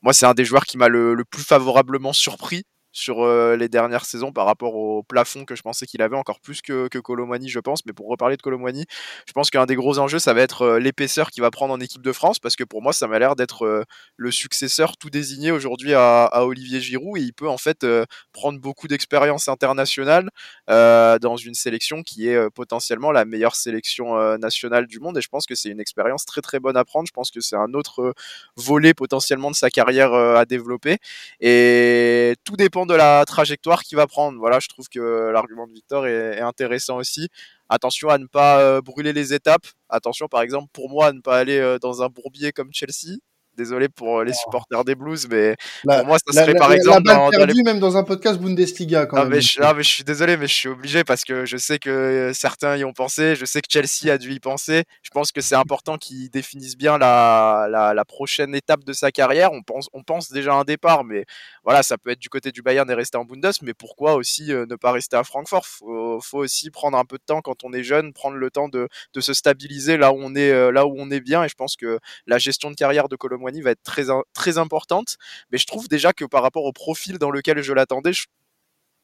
moi, 0.03 0.13
c'est 0.13 0.27
un 0.27 0.35
des 0.35 0.45
joueurs 0.45 0.65
qui 0.65 0.79
m'a 0.79 0.89
le, 0.89 1.15
le, 1.15 1.25
plus 1.25 1.43
favorablement 1.43 2.13
surpris 2.13 2.65
sur 2.97 3.23
euh, 3.23 3.57
les 3.57 3.69
dernières 3.69 4.07
saisons 4.07 4.33
par 4.33 4.47
rapport 4.47 4.75
au 4.75 5.03
plafond 5.03 5.45
que 5.45 5.55
je 5.55 5.61
pensais 5.61 5.87
qu'il 5.87 6.01
avait 6.01 6.17
encore 6.17 6.41
plus 6.41 6.63
que, 6.63 6.89
que 6.89 6.99
Colomani 6.99 7.51
je 7.51 7.61
pense. 7.61 7.85
Mais 7.85 7.93
pour 7.93 8.09
reparler 8.09 8.39
de 8.39 8.43
Colomani 8.43 8.87
je 9.27 9.33
pense 9.35 9.51
qu'un 9.51 9.67
des 9.67 9.75
gros 9.75 9.99
enjeux 9.99 10.19
ça 10.19 10.33
va 10.33 10.41
être 10.41 10.63
euh, 10.63 10.79
l'épaisseur 10.79 11.31
qu'il 11.31 11.43
va 11.43 11.51
prendre 11.51 11.75
en 11.75 11.81
équipe 11.81 12.01
de 12.01 12.13
France 12.13 12.39
parce 12.39 12.57
que 12.57 12.65
pour 12.65 12.81
moi 12.81 12.95
ça 12.95 13.07
m'a 13.07 13.19
l'air 13.19 13.37
d'être 13.37 13.67
euh, 13.67 13.85
le 14.17 14.31
successeur 14.31 14.97
tout 14.97 15.11
désigné 15.11 15.51
aujourd'hui 15.51 15.93
à, 15.93 16.25
à, 16.25 16.45
Olivier 16.45 16.81
Giroud. 16.81 17.19
Et 17.19 17.21
il 17.21 17.35
peut 17.35 17.49
en 17.49 17.59
fait 17.59 17.87
prendre 18.33 18.59
beaucoup 18.59 18.89
d'expérience 18.89 19.49
internationale 19.49 20.31
dans 20.69 21.37
une 21.37 21.55
sélection 21.55 22.03
qui 22.03 22.29
est 22.29 22.51
potentiellement 22.51 23.13
la 23.13 23.25
meilleure 23.25 23.57
sélection 23.57 24.39
nationale 24.39 24.87
du 24.87 25.01
monde. 25.01 25.19
Et 25.19 25.21
je 25.21 25.29
pense 25.29 25.47
que 25.47 25.55
c'est 25.55 25.69
une 25.69 25.81
expérience 25.81 26.25
très 26.25 26.41
très 26.41 26.61
bonne 26.61 26.77
à 26.77 26.85
prendre. 26.85 27.07
Je 27.07 27.13
pense 27.13 27.31
que 27.31 27.41
c'est 27.41 27.57
un 27.57 27.75
autre 27.75 28.15
volet 28.57 28.95
potentiellement 28.95 29.51
de 29.51 29.57
sa 29.57 29.71
carrière 29.71 30.15
à 30.15 30.45
développer. 30.45 30.99
Et 31.41 32.35
tout 32.45 32.57
dépend 32.57 32.86
de 32.87 32.95
la 32.95 33.25
trajectoire 33.25 33.83
qu'il 33.83 33.97
va 33.97 34.07
prendre. 34.07 34.61
Je 34.61 34.69
trouve 34.69 34.89
que 34.89 35.31
l'argument 35.33 35.67
de 35.67 35.73
Victor 35.73 36.07
est, 36.07 36.41
intéressant 36.41 36.97
aussi. 36.97 37.29
Attention 37.69 38.09
à 38.09 38.19
ne 38.19 38.27
pas 38.27 38.61
euh, 38.61 38.81
brûler 38.81 39.13
les 39.13 39.35
étapes. 39.35 39.67
Attention, 39.89 40.29
par 40.29 40.43
exemple, 40.43 40.69
pour 40.73 40.89
moi, 40.89 41.07
à 41.09 41.13
ne 41.13 41.21
pas 41.21 41.39
aller 41.39 41.59
euh, 41.59 41.79
dans 41.79 42.03
un 42.03 42.09
bourbier 42.09 42.53
comme 42.53 42.71
Chelsea. 42.73 43.19
Désolé 43.57 43.89
pour 43.89 44.21
euh, 44.21 44.25
les 44.25 44.33
oh. 44.33 44.41
supporters 44.45 44.85
des 44.85 44.95
Blues, 44.95 45.27
mais 45.31 45.57
pour 45.85 46.07
moi, 46.07 46.19
ça 46.27 46.33
serait 46.33 46.55
par 46.55 46.73
exemple. 46.73 47.03
dans, 47.03 47.31
même 47.65 47.81
dans 47.81 47.97
un 47.97 48.05
podcast 48.05 48.41
Bundesliga. 48.41 49.07
Quand 49.07 49.17
ah, 49.17 49.25
Mais 49.25 49.41
je, 49.41 49.61
mais 49.61 49.83
je 49.83 49.89
suis 49.89 50.05
désolé, 50.05 50.37
mais 50.37 50.47
je 50.47 50.55
suis 50.55 50.69
obligé 50.69 51.05
parce 51.05 51.25
que 51.25 51.45
je 51.47 51.57
sais 51.57 51.79
que 51.79 52.33
certains 52.35 52.77
y 52.77 52.85
ont 52.85 52.93
pensé. 52.93 53.37
Je 53.37 53.45
sais 53.45 53.61
que 53.61 53.69
Chelsea 53.71 54.13
a 54.13 54.19
dû 54.19 54.33
y 54.33 54.41
penser. 54.41 54.85
Je 55.03 55.11
pense 55.11 55.33
que 55.33 55.41
c'est 55.41 55.55
important 55.55 55.97
qu'ils 55.97 56.31
définissent 56.31 56.77
bien 56.77 56.99
la, 56.99 57.67
la, 57.71 57.95
la, 57.95 58.05
prochaine 58.05 58.55
étape 58.55 58.85
de 58.85 58.93
sa 58.93 59.11
carrière. 59.11 59.53
On 59.53 59.63
pense, 59.63 59.89
on 59.93 60.03
pense 60.03 60.31
déjà 60.31 60.53
à 60.53 60.57
un 60.57 60.65
départ, 60.65 61.05
mais 61.05 61.25
voilà, 61.65 61.83
ça 61.83 61.99
peut 61.99 62.11
être 62.11 62.21
du 62.21 62.29
côté 62.29 62.53
du 62.53 62.63
Bayern 62.63 62.89
et 62.91 62.95
rester 62.95 63.19
en 63.19 63.25
Bundes, 63.25 63.51
mais 63.63 63.75
pourquoi 63.75 64.15
aussi 64.15 64.53
euh, 64.53 64.67
ne 64.67 64.77
pas 64.77 64.93
rester 64.93 65.17
à 65.17 65.25
Francfort? 65.25 65.67
Faut, 65.67 66.21
faut 66.21 66.39
aussi 66.39 66.71
prendre 66.71 66.97
un 66.97 67.05
peu 67.05 67.19
de 67.19 67.25
temps 67.25 67.41
quand 67.41 67.65
on 67.65 67.73
est 67.73 67.83
jeune, 67.83 68.13
prendre 68.13 68.37
le 68.37 68.51
temps 68.51 68.69
de, 68.69 68.89
de 69.15 69.21
se 69.21 69.33
stabiliser 69.35 69.97
là 69.97 70.13
où 70.13 70.19
on 70.21 70.35
est, 70.35 70.51
euh, 70.51 70.71
là 70.71 70.87
où 70.87 70.95
on 70.97 71.11
est 71.11 71.21
bien. 71.21 71.45
Et 71.45 71.49
je 71.49 71.55
pense 71.55 71.77
que 71.77 71.99
la 72.27 72.39
gestion 72.39 72.71
de 72.71 72.77
carrière 72.77 73.09
de 73.09 73.17
Va 73.63 73.71
être 73.71 73.83
très, 73.83 74.05
très 74.35 74.59
importante. 74.59 75.17
Mais 75.51 75.59
je 75.59 75.67
trouve 75.67 75.89
déjà 75.89 76.13
que 76.13 76.25
par 76.25 76.43
rapport 76.43 76.65
au 76.65 76.73
profil 76.73 77.19
dans 77.19 77.31
lequel 77.31 77.63
je 77.63 77.73
l'attendais, 77.73 78.13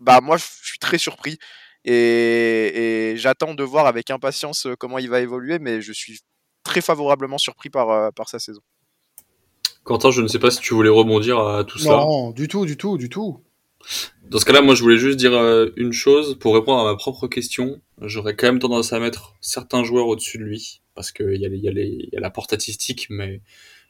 bah 0.01 0.21
moi 0.21 0.37
je 0.37 0.45
suis 0.63 0.79
très 0.79 0.99
surpris 0.99 1.39
et, 1.85 3.13
et 3.13 3.17
j'attends 3.17 3.55
de 3.55 3.63
voir 3.63 3.87
avec 3.87 4.11
impatience 4.11 4.67
comment 4.79 4.99
il 4.99 5.09
va 5.09 5.21
évoluer, 5.21 5.59
mais 5.59 5.81
je 5.81 5.93
suis 5.93 6.21
très 6.65 6.81
favorablement 6.81 7.39
surpris 7.39 7.71
par, 7.71 8.13
par 8.13 8.29
sa 8.29 8.39
saison. 8.39 8.61
Quentin, 9.85 10.11
je 10.11 10.23
ne 10.23 10.29
sais 10.29 10.39
pas 10.39 10.51
si 10.51 10.61
tu 10.61 10.75
voulais 10.75 10.89
rebondir 10.89 11.41
à 11.41 11.65
tout 11.65 11.79
ça. 11.79 11.91
Non, 11.91 12.31
du 12.31 12.47
tout, 12.47 12.67
du 12.67 12.77
tout, 12.77 12.99
du 12.99 13.09
tout. 13.09 13.43
Dans 14.23 14.39
ce 14.39 14.45
cas-là, 14.45 14.63
moi, 14.63 14.77
je 14.77 14.83
voulais 14.83 14.97
juste 14.97 15.19
dire 15.19 15.33
euh, 15.33 15.71
une 15.77 15.93
chose 15.93 16.39
pour 16.39 16.55
répondre 16.55 16.81
à 16.81 16.85
ma 16.85 16.97
propre 16.97 17.27
question. 17.27 17.81
J'aurais 18.01 18.37
quand 18.37 18.47
même 18.47 18.61
tendance 18.61 18.93
à 18.93 19.01
mettre 19.01 19.35
certains 19.41 19.83
joueurs 19.83 20.07
au-dessus 20.07 20.39
de 20.39 20.45
lui 20.45 20.83
parce 20.95 21.11
qu'il 21.11 21.35
y, 21.35 21.59
y 21.59 22.17
a 22.17 22.21
la 22.21 22.31
porte 22.31 22.51
statistique, 22.51 23.09
mais 23.11 23.41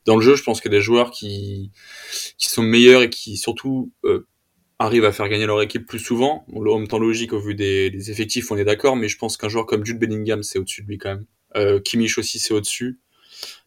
dans 0.06 0.16
le 0.16 0.23
jeu, 0.23 0.37
je 0.37 0.42
pense 0.42 0.64
a 0.64 0.68
des 0.68 0.80
joueurs 0.80 1.11
qui, 1.11 1.71
qui 2.38 2.49
sont 2.49 2.62
meilleurs 2.62 3.02
et 3.02 3.11
qui 3.11 3.37
surtout 3.37 3.92
euh, 4.04 4.26
arrivent 4.78 5.04
à 5.04 5.12
faire 5.12 5.28
gagner 5.28 5.47
leur 5.47 5.62
équipe 5.62 5.87
plus 5.87 5.99
souvent. 5.99 6.44
En 6.54 6.78
même 6.78 6.88
temps 6.88 6.99
logique 6.99 7.32
au 7.32 7.40
vu 7.40 7.54
des, 7.54 7.90
des 7.90 8.11
effectifs, 8.11 8.50
on 8.50 8.56
est 8.56 8.64
d'accord, 8.64 8.97
mais 8.97 9.09
je 9.09 9.16
pense 9.18 9.37
qu'un 9.37 9.49
joueur 9.49 9.66
comme 9.66 9.85
Jude 9.85 9.99
Bellingham, 9.99 10.42
c'est 10.42 10.59
au-dessus 10.59 10.82
de 10.82 10.88
lui 10.88 10.99
quand 10.99 11.11
même. 11.11 11.26
Euh, 11.56 11.80
Kimmich 11.80 12.18
aussi, 12.18 12.38
c'est 12.38 12.54
au-dessus. 12.54 12.99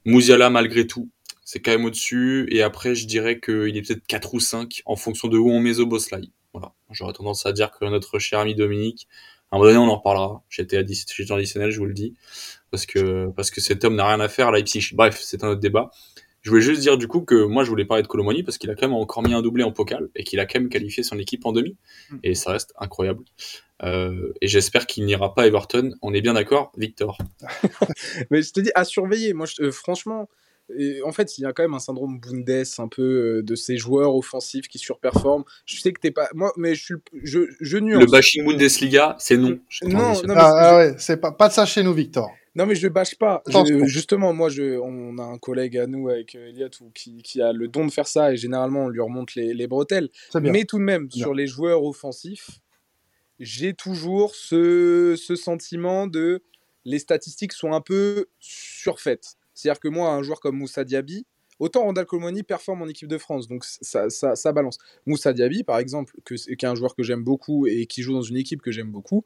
Mouziala, 0.06 0.50
malgré 0.50 0.88
tout, 0.88 1.10
c'est 1.44 1.60
quand 1.60 1.72
même 1.72 1.86
au-dessus. 1.86 2.48
Et 2.52 2.62
après, 2.62 2.96
je 2.96 3.06
dirais 3.06 3.40
qu'il 3.40 3.78
est 3.78 3.82
peut-être 3.82 4.06
4 4.08 4.34
ou 4.34 4.40
5 4.40 4.82
en 4.86 4.96
fonction 4.96 5.28
de 5.28 5.38
où 5.38 5.50
on 5.50 5.60
met 5.60 5.74
Zoboslai. 5.74 6.30
Voilà. 6.54 6.74
J'aurais 6.92 7.14
tendance 7.14 7.46
à 7.46 7.52
dire 7.52 7.72
que 7.72 7.86
notre 7.86 8.20
cher 8.20 8.40
ami 8.40 8.56
Dominique, 8.56 9.08
à 9.52 9.56
un 9.56 9.60
moment 9.60 9.72
donné, 9.72 9.86
on 9.86 9.92
en 9.92 9.98
reparlera. 9.98 10.44
J'étais 10.50 10.78
additionnel, 10.78 11.72
je 11.72 11.78
vous 11.78 11.86
le 11.86 11.94
dis. 11.94 12.16
Parce 12.72 12.86
que, 12.86 13.30
parce 13.36 13.52
que 13.52 13.62
cet 13.62 13.84
homme 13.84 13.96
n'a 13.96 14.08
rien 14.08 14.20
à 14.20 14.28
faire 14.28 14.48
à 14.48 14.52
Leipzig. 14.52 14.90
Bref, 14.94 15.20
c'est 15.22 15.44
un 15.44 15.50
autre 15.50 15.62
débat. 15.62 15.92
Je 16.46 16.52
voulais 16.52 16.62
juste 16.62 16.82
dire 16.82 16.96
du 17.00 17.08
coup 17.08 17.22
que 17.22 17.44
moi 17.44 17.64
je 17.64 17.70
voulais 17.70 17.86
parler 17.86 18.04
de 18.04 18.08
Colomoni 18.08 18.44
parce 18.44 18.60
qu'il 18.60 18.70
a 18.70 18.76
quand 18.76 18.88
même 18.88 18.96
encore 18.96 19.24
mis 19.24 19.34
un 19.34 19.42
doublé 19.42 19.64
en 19.64 19.72
pokal 19.72 20.10
et 20.16 20.24
qu'il 20.24 20.40
a 20.40 20.46
quand 20.46 20.60
même 20.60 20.70
qualifié 20.70 21.02
son 21.02 21.18
équipe 21.18 21.44
en 21.48 21.52
demi 21.52 21.76
et 22.22 22.36
ça 22.36 22.52
reste 22.52 22.72
incroyable. 22.78 23.24
Euh, 23.82 24.32
et 24.42 24.48
j'espère 24.48 24.86
qu'il 24.86 25.06
n'ira 25.06 25.34
pas 25.34 25.42
à 25.42 25.48
Everton. 25.48 25.94
On 26.04 26.14
est 26.14 26.22
bien 26.22 26.34
d'accord, 26.34 26.72
Victor. 26.78 27.18
Mais 28.30 28.44
je 28.44 28.54
te 28.54 28.60
dis 28.60 28.70
à 28.76 28.86
surveiller. 28.86 29.34
Moi, 29.34 29.48
je, 29.48 29.64
euh, 29.64 29.72
franchement, 29.72 30.30
et 30.78 31.02
en 31.02 31.12
fait, 31.12 31.40
il 31.40 31.42
y 31.42 31.46
a 31.46 31.52
quand 31.52 31.64
même 31.64 31.74
un 31.74 31.80
syndrome 31.80 32.20
Bundes 32.20 32.64
un 32.78 32.88
peu 32.88 33.02
euh, 33.02 33.42
de 33.42 33.56
ces 33.56 33.78
joueurs 33.78 34.16
offensifs 34.16 34.68
qui 34.68 34.78
surperforment. 34.78 35.46
Je 35.66 35.82
sais 35.82 35.94
que 35.94 36.00
t'es 36.00 36.12
pas 36.12 36.30
moi, 36.36 36.54
mais 36.58 36.76
je 36.76 36.84
suis 36.84 36.96
je, 37.24 37.40
je 37.60 37.78
nuance. 37.80 38.02
Le 38.02 38.06
bashing 38.06 38.46
Bundesliga, 38.46 39.16
c'est 39.18 39.38
non. 39.38 39.60
Non, 39.82 40.14
non, 40.24 40.34
ah, 40.36 40.52
ah, 40.56 40.78
ouais, 40.78 40.96
c'est 41.00 41.18
pas 41.18 41.32
pas 41.32 41.48
de 41.48 41.54
ça 41.54 41.66
chez 41.66 41.82
nous, 41.82 41.94
Victor. 41.94 42.30
Non, 42.56 42.66
mais 42.66 42.76
je 42.76 42.88
bâche 42.88 43.16
pas. 43.16 43.44
Je, 43.48 43.86
justement, 43.86 44.34
moi, 44.34 44.50
je, 44.50 44.80
on 44.80 45.18
a 45.18 45.24
un 45.24 45.38
collègue 45.38 45.78
à 45.78 45.88
nous 45.88 46.08
avec 46.08 46.36
euh, 46.36 46.50
Elliot 46.50 46.70
qui, 46.94 47.22
qui, 47.22 47.42
a 47.42 47.52
le 47.52 47.68
don 47.68 47.86
de 47.86 47.92
faire 47.92 48.08
ça 48.08 48.32
et 48.32 48.38
généralement, 48.38 48.86
on 48.86 48.90
lui 48.90 49.02
remonte 49.02 49.36
les, 49.36 49.54
les 49.54 49.68
bretelles. 49.68 50.10
Mais 50.42 50.64
tout 50.64 50.78
de 50.78 50.84
même, 50.84 51.12
sur 51.12 51.34
les 51.34 51.48
joueurs 51.48 51.84
offensifs, 51.84 52.62
j'ai 53.40 53.74
toujours 53.74 54.36
ce, 54.36 55.16
ce 55.18 55.36
sentiment 55.36 56.08
de 56.08 56.42
les 56.86 57.00
statistiques 57.00 57.52
sont 57.52 57.74
un 57.74 57.82
peu 57.82 58.28
surfaites. 58.40 59.36
C'est-à-dire 59.54 59.80
que 59.80 59.88
moi, 59.88 60.12
un 60.12 60.24
joueur 60.24 60.40
comme 60.40 60.58
Moussa 60.58 60.84
Diaby, 60.84 61.26
autant 61.60 61.84
Randall 61.84 62.06
Colomoni 62.06 62.44
performe 62.44 62.84
en 62.84 62.88
équipe 62.88 63.08
de 63.08 63.18
France, 63.18 63.48
donc 63.48 63.66
ça, 63.66 64.10
ça, 64.10 64.36
ça 64.36 64.52
balance. 64.54 64.78
Moussa 65.06 65.34
Diaby, 65.34 65.64
par 65.64 65.80
exemple, 65.80 66.14
que, 66.24 66.36
qui 66.36 66.52
est 66.52 66.66
un 66.66 66.76
joueur 66.76 66.96
que 66.96 67.04
j'aime 67.04 67.24
beaucoup 67.24 67.66
et 67.68 67.86
qui 67.88 68.02
joue 68.02 68.14
dans 68.14 68.22
une 68.22 68.38
équipe 68.38 68.62
que 68.62 68.72
j'aime 68.72 68.92
beaucoup, 68.92 69.26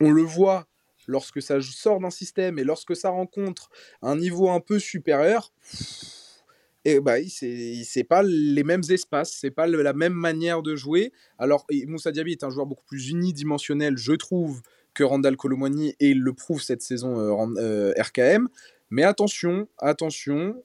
on 0.00 0.10
le 0.10 0.22
voit 0.22 0.68
lorsque 1.08 1.42
ça 1.42 1.60
sort 1.60 1.98
d'un 1.98 2.10
système 2.10 2.60
et 2.60 2.64
lorsque 2.64 2.94
ça 2.94 3.10
rencontre 3.10 3.70
un 4.02 4.14
niveau 4.14 4.48
un 4.50 4.60
peu 4.60 4.78
supérieur, 4.78 5.52
et 6.84 7.00
bah, 7.00 7.16
c'est 7.28 8.04
pas 8.04 8.22
les 8.22 8.62
mêmes 8.62 8.84
espaces, 8.88 9.36
c'est 9.38 9.50
pas 9.50 9.66
la 9.66 9.92
même 9.92 10.12
manière 10.12 10.62
de 10.62 10.76
jouer. 10.76 11.12
Alors, 11.38 11.66
Moussa 11.86 12.12
Diaby 12.12 12.32
est 12.32 12.44
un 12.44 12.50
joueur 12.50 12.66
beaucoup 12.66 12.84
plus 12.86 13.10
unidimensionnel, 13.10 13.96
je 13.98 14.12
trouve, 14.12 14.62
que 14.94 15.04
Randall 15.04 15.36
Colomoni 15.36 15.94
et 16.00 16.10
il 16.10 16.20
le 16.20 16.32
prouve 16.32 16.62
cette 16.62 16.82
saison 16.82 17.18
euh, 17.18 17.46
euh, 17.58 17.92
RKM. 18.00 18.48
Mais 18.90 19.04
attention, 19.04 19.68
attention, 19.78 20.62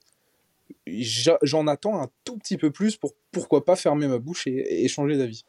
j'en 1.42 1.68
attends 1.68 2.02
un 2.02 2.08
tout 2.24 2.38
petit 2.38 2.58
peu 2.58 2.72
plus 2.72 2.96
pour 2.96 3.14
pourquoi 3.32 3.66
pas 3.66 3.76
fermer 3.76 4.08
ma 4.08 4.18
bouche 4.18 4.48
et, 4.48 4.88
changer 4.88 5.18
d'avis. 5.18 5.44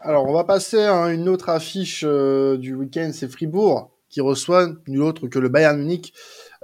Alors, 0.00 0.26
on 0.26 0.32
va 0.32 0.44
passer 0.44 0.80
à 0.80 1.12
une 1.12 1.28
autre 1.28 1.48
affiche 1.48 2.04
euh, 2.06 2.56
du 2.56 2.74
week-end, 2.74 3.10
c'est 3.12 3.28
Fribourg 3.28 3.93
qui 4.14 4.20
reçoit 4.20 4.68
nul 4.86 5.02
autre 5.02 5.26
que 5.26 5.40
le 5.40 5.48
Bayern 5.48 5.76
Munich. 5.76 6.14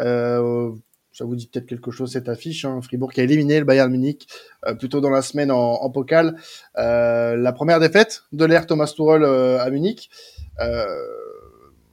Euh, 0.01 0.71
ça 1.13 1.25
vous 1.25 1.35
dit 1.35 1.49
peut-être 1.49 1.67
quelque 1.67 1.91
chose 1.91 2.13
cette 2.13 2.29
affiche, 2.29 2.65
hein, 2.65 2.81
Fribourg 2.81 3.13
qui 3.13 3.21
a 3.21 3.25
éliminé 3.25 3.59
le 3.59 3.65
Bayern 3.65 3.91
Munich 3.91 4.29
euh, 4.67 4.75
plutôt 4.75 5.01
dans 5.01 5.11
la 5.11 5.21
semaine 5.21 5.51
en, 5.51 5.73
en 5.73 5.91
pokal. 5.91 6.37
la 6.77 7.53
première 7.53 7.81
défaite 7.81 8.23
de 8.33 8.45
l'ère 8.45 8.67
Thomas 8.67 8.87
Tuchel 8.87 9.25
à 9.25 9.69
Munich. 9.71 10.09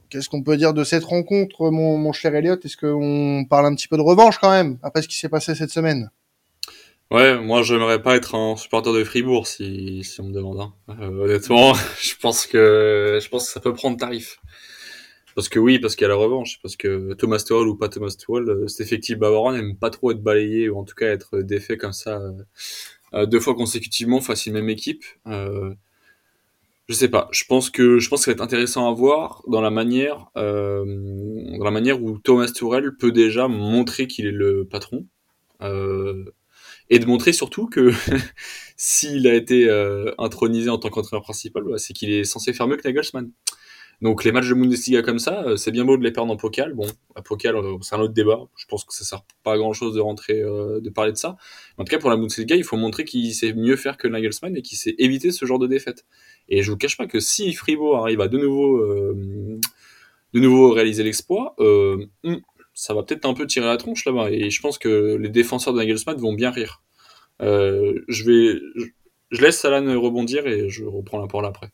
Qu'est-ce 0.09 0.29
qu'on 0.29 0.43
peut 0.43 0.55
dire 0.55 0.73
de 0.73 0.83
cette 0.83 1.03
rencontre, 1.03 1.69
mon, 1.69 2.13
cher 2.13 2.33
Elliot 2.33 2.57
Est-ce 2.63 2.77
qu'on 2.77 3.45
parle 3.49 3.65
un 3.65 3.75
petit 3.75 3.89
peu 3.89 3.97
de 3.97 4.01
revanche 4.01 4.37
quand 4.37 4.51
même, 4.51 4.77
après 4.83 5.01
ce 5.01 5.07
qui 5.07 5.17
s'est 5.17 5.27
passé 5.27 5.55
cette 5.55 5.71
semaine? 5.71 6.11
Ouais, 7.09 7.39
moi 7.39 7.63
j'aimerais 7.63 8.01
pas 8.01 8.15
être 8.17 8.35
un 8.35 8.57
supporter 8.57 8.91
de 8.93 9.03
Fribourg 9.03 9.47
si, 9.47 10.03
si 10.03 10.19
on 10.19 10.25
me 10.25 10.33
demande. 10.33 10.59
Hein. 10.59 10.73
Euh, 11.01 11.23
honnêtement, 11.23 11.73
je 12.01 12.15
pense 12.21 12.45
que 12.45 13.19
je 13.21 13.29
pense 13.29 13.45
que 13.47 13.51
ça 13.53 13.59
peut 13.61 13.73
prendre 13.73 13.97
tarif. 13.97 14.39
Parce 15.37 15.49
que 15.49 15.59
oui, 15.59 15.77
parce 15.77 15.95
qu'il 15.95 16.01
y 16.01 16.05
a 16.05 16.07
la 16.07 16.15
revanche, 16.15 16.59
parce 16.63 16.75
que 16.75 17.13
Thomas 17.13 17.37
Tuchel 17.37 17.67
ou 17.67 17.75
pas 17.75 17.89
Thomas 17.89 18.09
Tuchel, 18.17 18.49
euh, 18.49 18.67
cet 18.67 18.87
effectif 18.87 19.19
bavarois 19.19 19.53
n'aime 19.53 19.77
pas 19.77 19.91
trop 19.91 20.09
être 20.09 20.23
balayé 20.23 20.67
ou 20.67 20.79
en 20.79 20.83
tout 20.83 20.95
cas 20.95 21.05
être 21.05 21.41
défait 21.41 21.77
comme 21.77 21.93
ça 21.93 22.19
euh, 23.13 23.27
deux 23.27 23.39
fois 23.39 23.53
consécutivement 23.53 24.19
face 24.19 24.47
à 24.47 24.49
une 24.49 24.55
même 24.55 24.69
équipe. 24.69 25.05
Euh, 25.27 25.75
je 26.89 26.95
sais 26.95 27.07
pas. 27.07 27.29
Je 27.31 27.43
pense 27.45 27.69
que 27.69 27.99
je 27.99 28.09
pense 28.09 28.21
que 28.21 28.25
ça 28.25 28.31
va 28.31 28.33
être 28.33 28.41
intéressant 28.41 28.89
à 28.89 28.93
voir 28.95 29.43
dans 29.47 29.61
la 29.61 29.69
manière 29.69 30.25
euh, 30.37 30.83
dans 31.59 31.65
la 31.65 31.71
manière 31.71 32.01
où 32.01 32.17
Thomas 32.17 32.47
Tuchel 32.47 32.97
peut 32.97 33.11
déjà 33.11 33.47
montrer 33.47 34.07
qu'il 34.07 34.25
est 34.25 34.31
le 34.31 34.65
patron 34.67 35.05
et 36.89 36.97
de 36.97 37.05
montrer 37.05 37.31
surtout 37.31 37.67
que 37.67 37.91
s'il 38.75 39.27
a 39.27 39.35
été 39.35 39.69
intronisé 40.17 40.71
en 40.71 40.79
tant 40.79 40.89
qu'entraîneur 40.89 41.21
principal, 41.21 41.63
bah, 41.63 41.77
c'est 41.77 41.93
qu'il 41.93 42.09
est 42.09 42.23
censé 42.23 42.53
faire 42.53 42.67
mieux 42.67 42.77
que 42.77 42.87
Nagelsmann. 42.87 43.29
Donc 44.01 44.23
les 44.23 44.31
matchs 44.31 44.49
de 44.49 44.53
Bundesliga 44.53 45.01
comme 45.01 45.17
ça, 45.17 45.43
euh, 45.43 45.55
c'est 45.55 45.71
bien 45.71 45.83
beau 45.83 45.97
de 45.97 46.03
les 46.03 46.11
perdre 46.11 46.31
en 46.31 46.37
Pokal. 46.37 46.73
Bon, 46.73 46.85
à 47.15 47.23
Pokal, 47.23 47.55
euh, 47.55 47.77
c'est 47.81 47.95
un 47.95 47.99
autre 47.99 48.13
débat. 48.13 48.41
Je 48.55 48.65
pense 48.67 48.85
que 48.85 48.93
ça 48.93 49.03
sert 49.03 49.23
pas 49.43 49.53
à 49.53 49.57
grand 49.57 49.73
chose 49.73 49.95
de 49.95 49.99
rentrer, 49.99 50.39
euh, 50.39 50.79
de 50.79 50.89
parler 50.91 51.11
de 51.11 51.17
ça. 51.17 51.35
En 51.77 51.83
tout 51.83 51.89
cas, 51.89 51.97
pour 51.97 52.11
la 52.11 52.15
Bundesliga, 52.15 52.55
il 52.55 52.63
faut 52.63 52.77
montrer 52.77 53.05
qu'il 53.05 53.33
sait 53.33 53.53
mieux 53.53 53.75
faire 53.75 53.97
que 53.97 54.07
Nagelsmann 54.07 54.55
et 54.55 54.61
qu'il 54.61 54.77
sait 54.77 54.93
éviter 54.99 55.31
ce 55.31 55.45
genre 55.45 55.57
de 55.57 55.65
défaite. 55.65 56.05
Et 56.47 56.61
je 56.61 56.71
vous 56.71 56.77
cache 56.77 56.95
pas 56.95 57.07
que 57.07 57.19
si 57.19 57.53
Fribourg 57.53 57.97
arrive 57.97 58.21
à 58.21 58.27
de 58.27 58.37
nouveau, 58.37 58.85
de 58.85 60.39
nouveau 60.39 60.71
réaliser 60.71 61.03
l'exploit, 61.03 61.55
hmm, 61.59 62.35
ça 62.73 62.93
va 62.93 63.03
peut-être 63.03 63.25
un 63.25 63.33
peu 63.33 63.47
tirer 63.47 63.65
la 63.65 63.77
tronche 63.77 64.05
là-bas. 64.05 64.29
Et 64.31 64.49
je 64.51 64.61
pense 64.61 64.77
que 64.77 65.15
les 65.15 65.29
défenseurs 65.29 65.73
de 65.73 65.79
Nagelsmann 65.79 66.17
vont 66.17 66.33
bien 66.33 66.51
rire. 66.51 66.83
je 67.39 68.23
vais, 68.23 68.59
je, 69.31 69.41
laisse 69.41 69.65
Alan 69.65 69.99
rebondir 69.99 70.47
et 70.47 70.69
je 70.69 70.85
reprends 70.85 71.19
la 71.19 71.27
parole 71.27 71.47
après. 71.47 71.71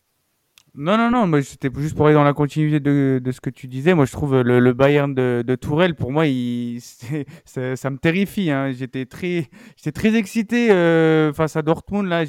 Non, 0.76 0.98
non, 0.98 1.08
non, 1.08 1.28
moi 1.28 1.40
c'était 1.40 1.70
juste 1.76 1.94
pour 1.94 2.06
aller 2.06 2.16
dans 2.16 2.24
la 2.24 2.32
continuité 2.32 2.80
de, 2.80 3.30
ce 3.30 3.40
que 3.40 3.48
tu 3.48 3.68
disais. 3.68 3.94
Moi 3.94 4.06
je 4.06 4.12
trouve 4.12 4.40
le, 4.40 4.72
Bayern 4.72 5.14
de, 5.14 5.44
de, 5.46 5.54
Tourelle, 5.54 5.94
pour 5.94 6.10
moi, 6.10 6.24
ça, 7.44 7.90
me 7.90 7.96
terrifie. 7.96 8.50
Hein. 8.50 8.72
J'étais 8.72 9.06
très, 9.06 9.46
excité 10.16 10.72
euh, 10.72 11.32
face 11.32 11.54
à 11.54 11.62
Dortmund. 11.62 12.08
Là, 12.08 12.24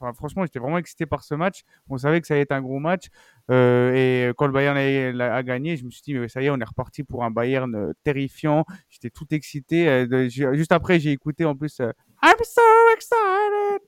enfin, 0.00 0.14
franchement, 0.14 0.44
j'étais 0.46 0.58
vraiment 0.58 0.78
excité 0.78 1.04
par 1.04 1.24
ce 1.24 1.34
match. 1.34 1.60
On 1.90 1.98
savait 1.98 2.22
que 2.22 2.26
ça 2.26 2.32
allait 2.32 2.44
être 2.44 2.52
un 2.52 2.62
gros 2.62 2.78
match. 2.78 3.08
Euh, 3.50 3.92
et 3.94 4.32
quand 4.38 4.46
le 4.46 4.52
Bayern 4.52 5.20
a, 5.20 5.42
gagné, 5.42 5.76
je 5.76 5.84
me 5.84 5.90
suis 5.90 6.00
dit, 6.02 6.14
mais 6.14 6.28
ça 6.28 6.40
y 6.40 6.46
est, 6.46 6.50
on 6.50 6.58
est 6.58 6.64
reparti 6.64 7.02
pour 7.02 7.22
un 7.22 7.30
Bayern 7.30 7.74
euh, 7.74 7.92
terrifiant. 8.02 8.64
J'étais 8.88 9.10
tout 9.10 9.26
excité. 9.32 10.06
Juste 10.30 10.72
après, 10.72 10.98
j'ai 11.00 11.12
écouté 11.12 11.44
en 11.44 11.54
plus 11.54 11.82
I'm 12.22 12.36
so 12.42 12.62
excited. 12.94 13.80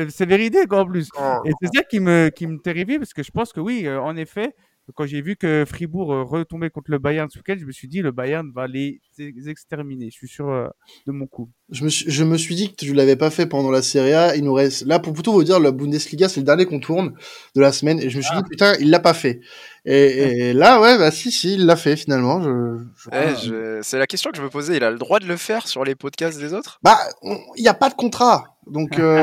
c'est 0.10 0.26
véridique 0.26 0.72
en 0.72 0.86
plus. 0.86 1.08
Oh. 1.18 1.40
Et 1.44 1.52
c'est 1.60 1.76
ça 1.76 1.82
qui 1.84 2.00
me, 2.00 2.30
qui 2.30 2.46
me 2.46 2.58
terrifie 2.58 2.98
parce 2.98 3.12
que 3.12 3.22
je 3.22 3.30
pense 3.30 3.52
que 3.52 3.60
oui, 3.60 3.86
euh, 3.86 4.00
en 4.00 4.16
effet, 4.16 4.54
quand 4.94 5.06
j'ai 5.06 5.20
vu 5.22 5.36
que 5.36 5.64
Fribourg 5.66 6.12
euh, 6.12 6.22
retombait 6.22 6.70
contre 6.70 6.90
le 6.90 6.98
Bayern 6.98 7.28
ce 7.30 7.38
week 7.38 7.58
je 7.58 7.66
me 7.66 7.72
suis 7.72 7.88
dit 7.88 8.00
le 8.00 8.12
Bayern 8.12 8.50
va 8.54 8.66
les 8.66 9.00
exterminer. 9.46 10.10
Je 10.10 10.16
suis 10.16 10.28
sûr 10.28 10.48
euh, 10.48 10.68
de 11.06 11.12
mon 11.12 11.26
coup. 11.26 11.50
Je 11.70 11.84
me, 11.84 11.88
suis, 11.88 12.10
je 12.10 12.24
me 12.24 12.38
suis 12.38 12.54
dit 12.54 12.70
que 12.70 12.76
tu 12.76 12.94
l'avais 12.94 13.16
pas 13.16 13.30
fait 13.30 13.46
pendant 13.46 13.70
la 13.70 13.82
Serie 13.82 14.14
A. 14.14 14.36
Il 14.36 14.44
nous 14.44 14.54
reste 14.54 14.86
là 14.86 14.98
pour 14.98 15.12
plutôt 15.12 15.32
vous 15.32 15.44
dire 15.44 15.60
la 15.60 15.72
Bundesliga 15.72 16.28
c'est 16.28 16.40
le 16.40 16.46
dernier 16.46 16.66
qu'on 16.66 16.80
tourne 16.80 17.14
de 17.54 17.60
la 17.60 17.72
semaine 17.72 18.00
et 18.00 18.08
je 18.08 18.16
me 18.16 18.22
suis 18.22 18.34
dit 18.34 18.42
ah. 18.44 18.48
putain 18.48 18.74
il 18.80 18.90
l'a 18.90 19.00
pas 19.00 19.14
fait. 19.14 19.40
Et, 19.84 20.48
et, 20.48 20.52
là 20.52 20.80
ouais 20.80 20.98
bah 20.98 21.10
si 21.10 21.30
si 21.30 21.54
il 21.54 21.66
l'a 21.66 21.76
fait 21.76 21.96
finalement. 21.96 22.42
Je, 22.42 22.84
je, 22.96 23.78
eh, 23.78 23.82
C'est 23.82 23.98
la 23.98 24.06
question 24.06 24.30
que 24.30 24.38
je 24.38 24.42
me 24.42 24.50
posais. 24.50 24.76
Il 24.76 24.84
a 24.84 24.90
le 24.90 24.98
droit 24.98 25.18
de 25.20 25.26
le 25.26 25.36
faire 25.36 25.66
sur 25.66 25.84
les 25.84 25.94
podcasts 25.94 26.38
des 26.38 26.52
autres? 26.52 26.78
Bah 26.82 26.98
il 27.22 27.62
n'y 27.62 27.68
a 27.68 27.74
pas 27.74 27.88
de 27.88 27.94
contrat. 27.94 28.58
Donc, 28.70 28.90
euh, 28.98 29.14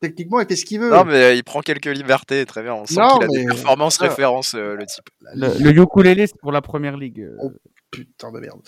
techniquement, 0.00 0.40
il 0.40 0.46
fait 0.46 0.56
ce 0.56 0.64
qu'il 0.64 0.80
veut. 0.80 0.90
Non, 0.90 1.04
mais 1.04 1.36
il 1.36 1.44
prend 1.44 1.60
quelques 1.60 1.86
libertés, 1.86 2.44
très 2.46 2.62
bien. 2.62 2.74
On 2.74 2.86
sent 2.86 2.94
qu'il 2.94 3.24
a 3.24 3.26
des 3.28 3.46
performances 3.46 3.98
références, 3.98 4.54
euh, 4.54 4.76
le 4.76 4.86
type. 4.86 5.08
Le, 5.34 5.48
le 5.62 5.82
ukulélé, 5.82 6.26
c'est 6.26 6.38
pour 6.40 6.52
la 6.52 6.62
première 6.62 6.96
ligue. 6.96 7.28
On 7.38 7.52
Putain 7.90 8.32
de 8.32 8.40
merde. 8.40 8.60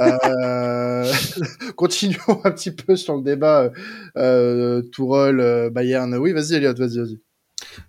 Euh... 0.00 1.12
Continuons 1.76 2.40
un 2.44 2.50
petit 2.50 2.70
peu 2.72 2.96
sur 2.96 3.16
le 3.16 3.22
débat 3.22 3.70
euh, 4.16 4.82
Tourol, 4.92 5.40
euh, 5.40 5.70
Bayern. 5.70 6.14
Oui, 6.16 6.32
vas-y, 6.32 6.54
Elliot, 6.54 6.74
vas-y, 6.74 6.98
vas-y. 6.98 7.20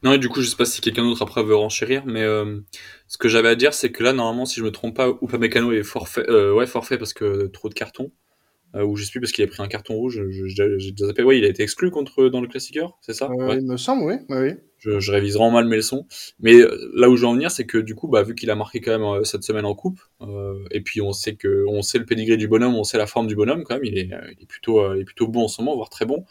Non, 0.03 0.13
et 0.13 0.17
du 0.19 0.29
coup, 0.29 0.41
je 0.41 0.48
sais 0.48 0.55
pas 0.55 0.65
si 0.65 0.81
quelqu'un 0.81 1.03
d'autre 1.03 1.24
après 1.24 1.43
veut 1.43 1.55
renchérir, 1.55 2.03
mais 2.05 2.22
euh, 2.22 2.60
ce 3.07 3.17
que 3.17 3.27
j'avais 3.27 3.50
à 3.50 3.55
dire, 3.55 3.74
c'est 3.74 3.91
que 3.91 4.03
là, 4.03 4.13
normalement, 4.13 4.45
si 4.45 4.60
je 4.60 4.65
me 4.65 4.72
trompe 4.72 4.95
pas, 4.95 5.10
Upamecano 5.22 5.72
est 5.72 5.83
forfait, 5.83 6.29
euh, 6.29 6.53
ouais, 6.53 6.67
forfait 6.67 6.98
parce 6.98 7.13
que 7.13 7.48
trop 7.48 7.69
de 7.69 7.74
cartons. 7.74 8.12
Euh, 8.75 8.83
ou 8.83 8.95
je 8.95 9.03
suis 9.03 9.19
parce 9.19 9.31
qu'il 9.31 9.43
a 9.43 9.47
pris 9.47 9.61
un 9.61 9.67
carton 9.67 9.93
rouge. 9.93 10.21
J'ai 10.29 10.65
déjà 10.91 11.05
zappé. 11.07 11.23
Ouais, 11.23 11.37
il 11.37 11.45
a 11.45 11.47
été 11.47 11.61
exclu 11.63 11.91
contre 11.91 12.27
dans 12.29 12.41
le 12.41 12.47
classiqueur, 12.47 12.97
c'est 13.01 13.13
ça? 13.13 13.29
Euh, 13.29 13.47
Ouais. 13.47 13.57
Il 13.57 13.65
me 13.67 13.77
semble, 13.77 14.03
oui. 14.03 14.15
Je, 14.79 14.99
je 14.99 15.11
révise 15.13 15.35
vraiment 15.35 15.51
mal 15.51 15.65
mes 15.65 15.77
leçons. 15.77 16.07
Mais 16.39 16.55
euh, 16.55 16.91
là 16.93 17.09
où 17.09 17.15
je 17.15 17.21
veux 17.21 17.27
en 17.27 17.33
venir, 17.35 17.51
c'est 17.51 17.65
que 17.65 17.77
du 17.77 17.95
coup, 17.95 18.09
bah, 18.09 18.23
vu 18.23 18.35
qu'il 18.35 18.49
a 18.49 18.55
marqué 18.55 18.81
quand 18.81 18.91
même 18.91 19.03
euh, 19.03 19.23
cette 19.23 19.43
semaine 19.43 19.63
en 19.63 19.75
coupe, 19.75 20.01
euh, 20.21 20.55
et 20.71 20.81
puis 20.81 20.99
on 21.01 21.13
sait 21.13 21.35
que 21.35 21.65
on 21.69 21.81
sait 21.81 21.99
le 21.99 22.05
pédigré 22.05 22.35
du 22.35 22.49
bonhomme, 22.49 22.75
on 22.75 22.83
sait 22.83 22.97
la 22.97 23.07
forme 23.07 23.27
du 23.27 23.35
bonhomme 23.35 23.63
quand 23.63 23.75
même. 23.75 23.85
Il 23.85 23.97
est, 23.97 24.11
euh, 24.11 24.19
il 24.35 24.43
est 24.43 24.45
plutôt, 24.47 24.79
euh, 24.81 24.95
il 24.97 25.01
est 25.01 25.05
plutôt 25.05 25.27
bon 25.27 25.43
en 25.43 25.47
ce 25.47 25.61
moment, 25.61 25.75
voire 25.75 25.89
très 25.89 26.05
bon. 26.05 26.25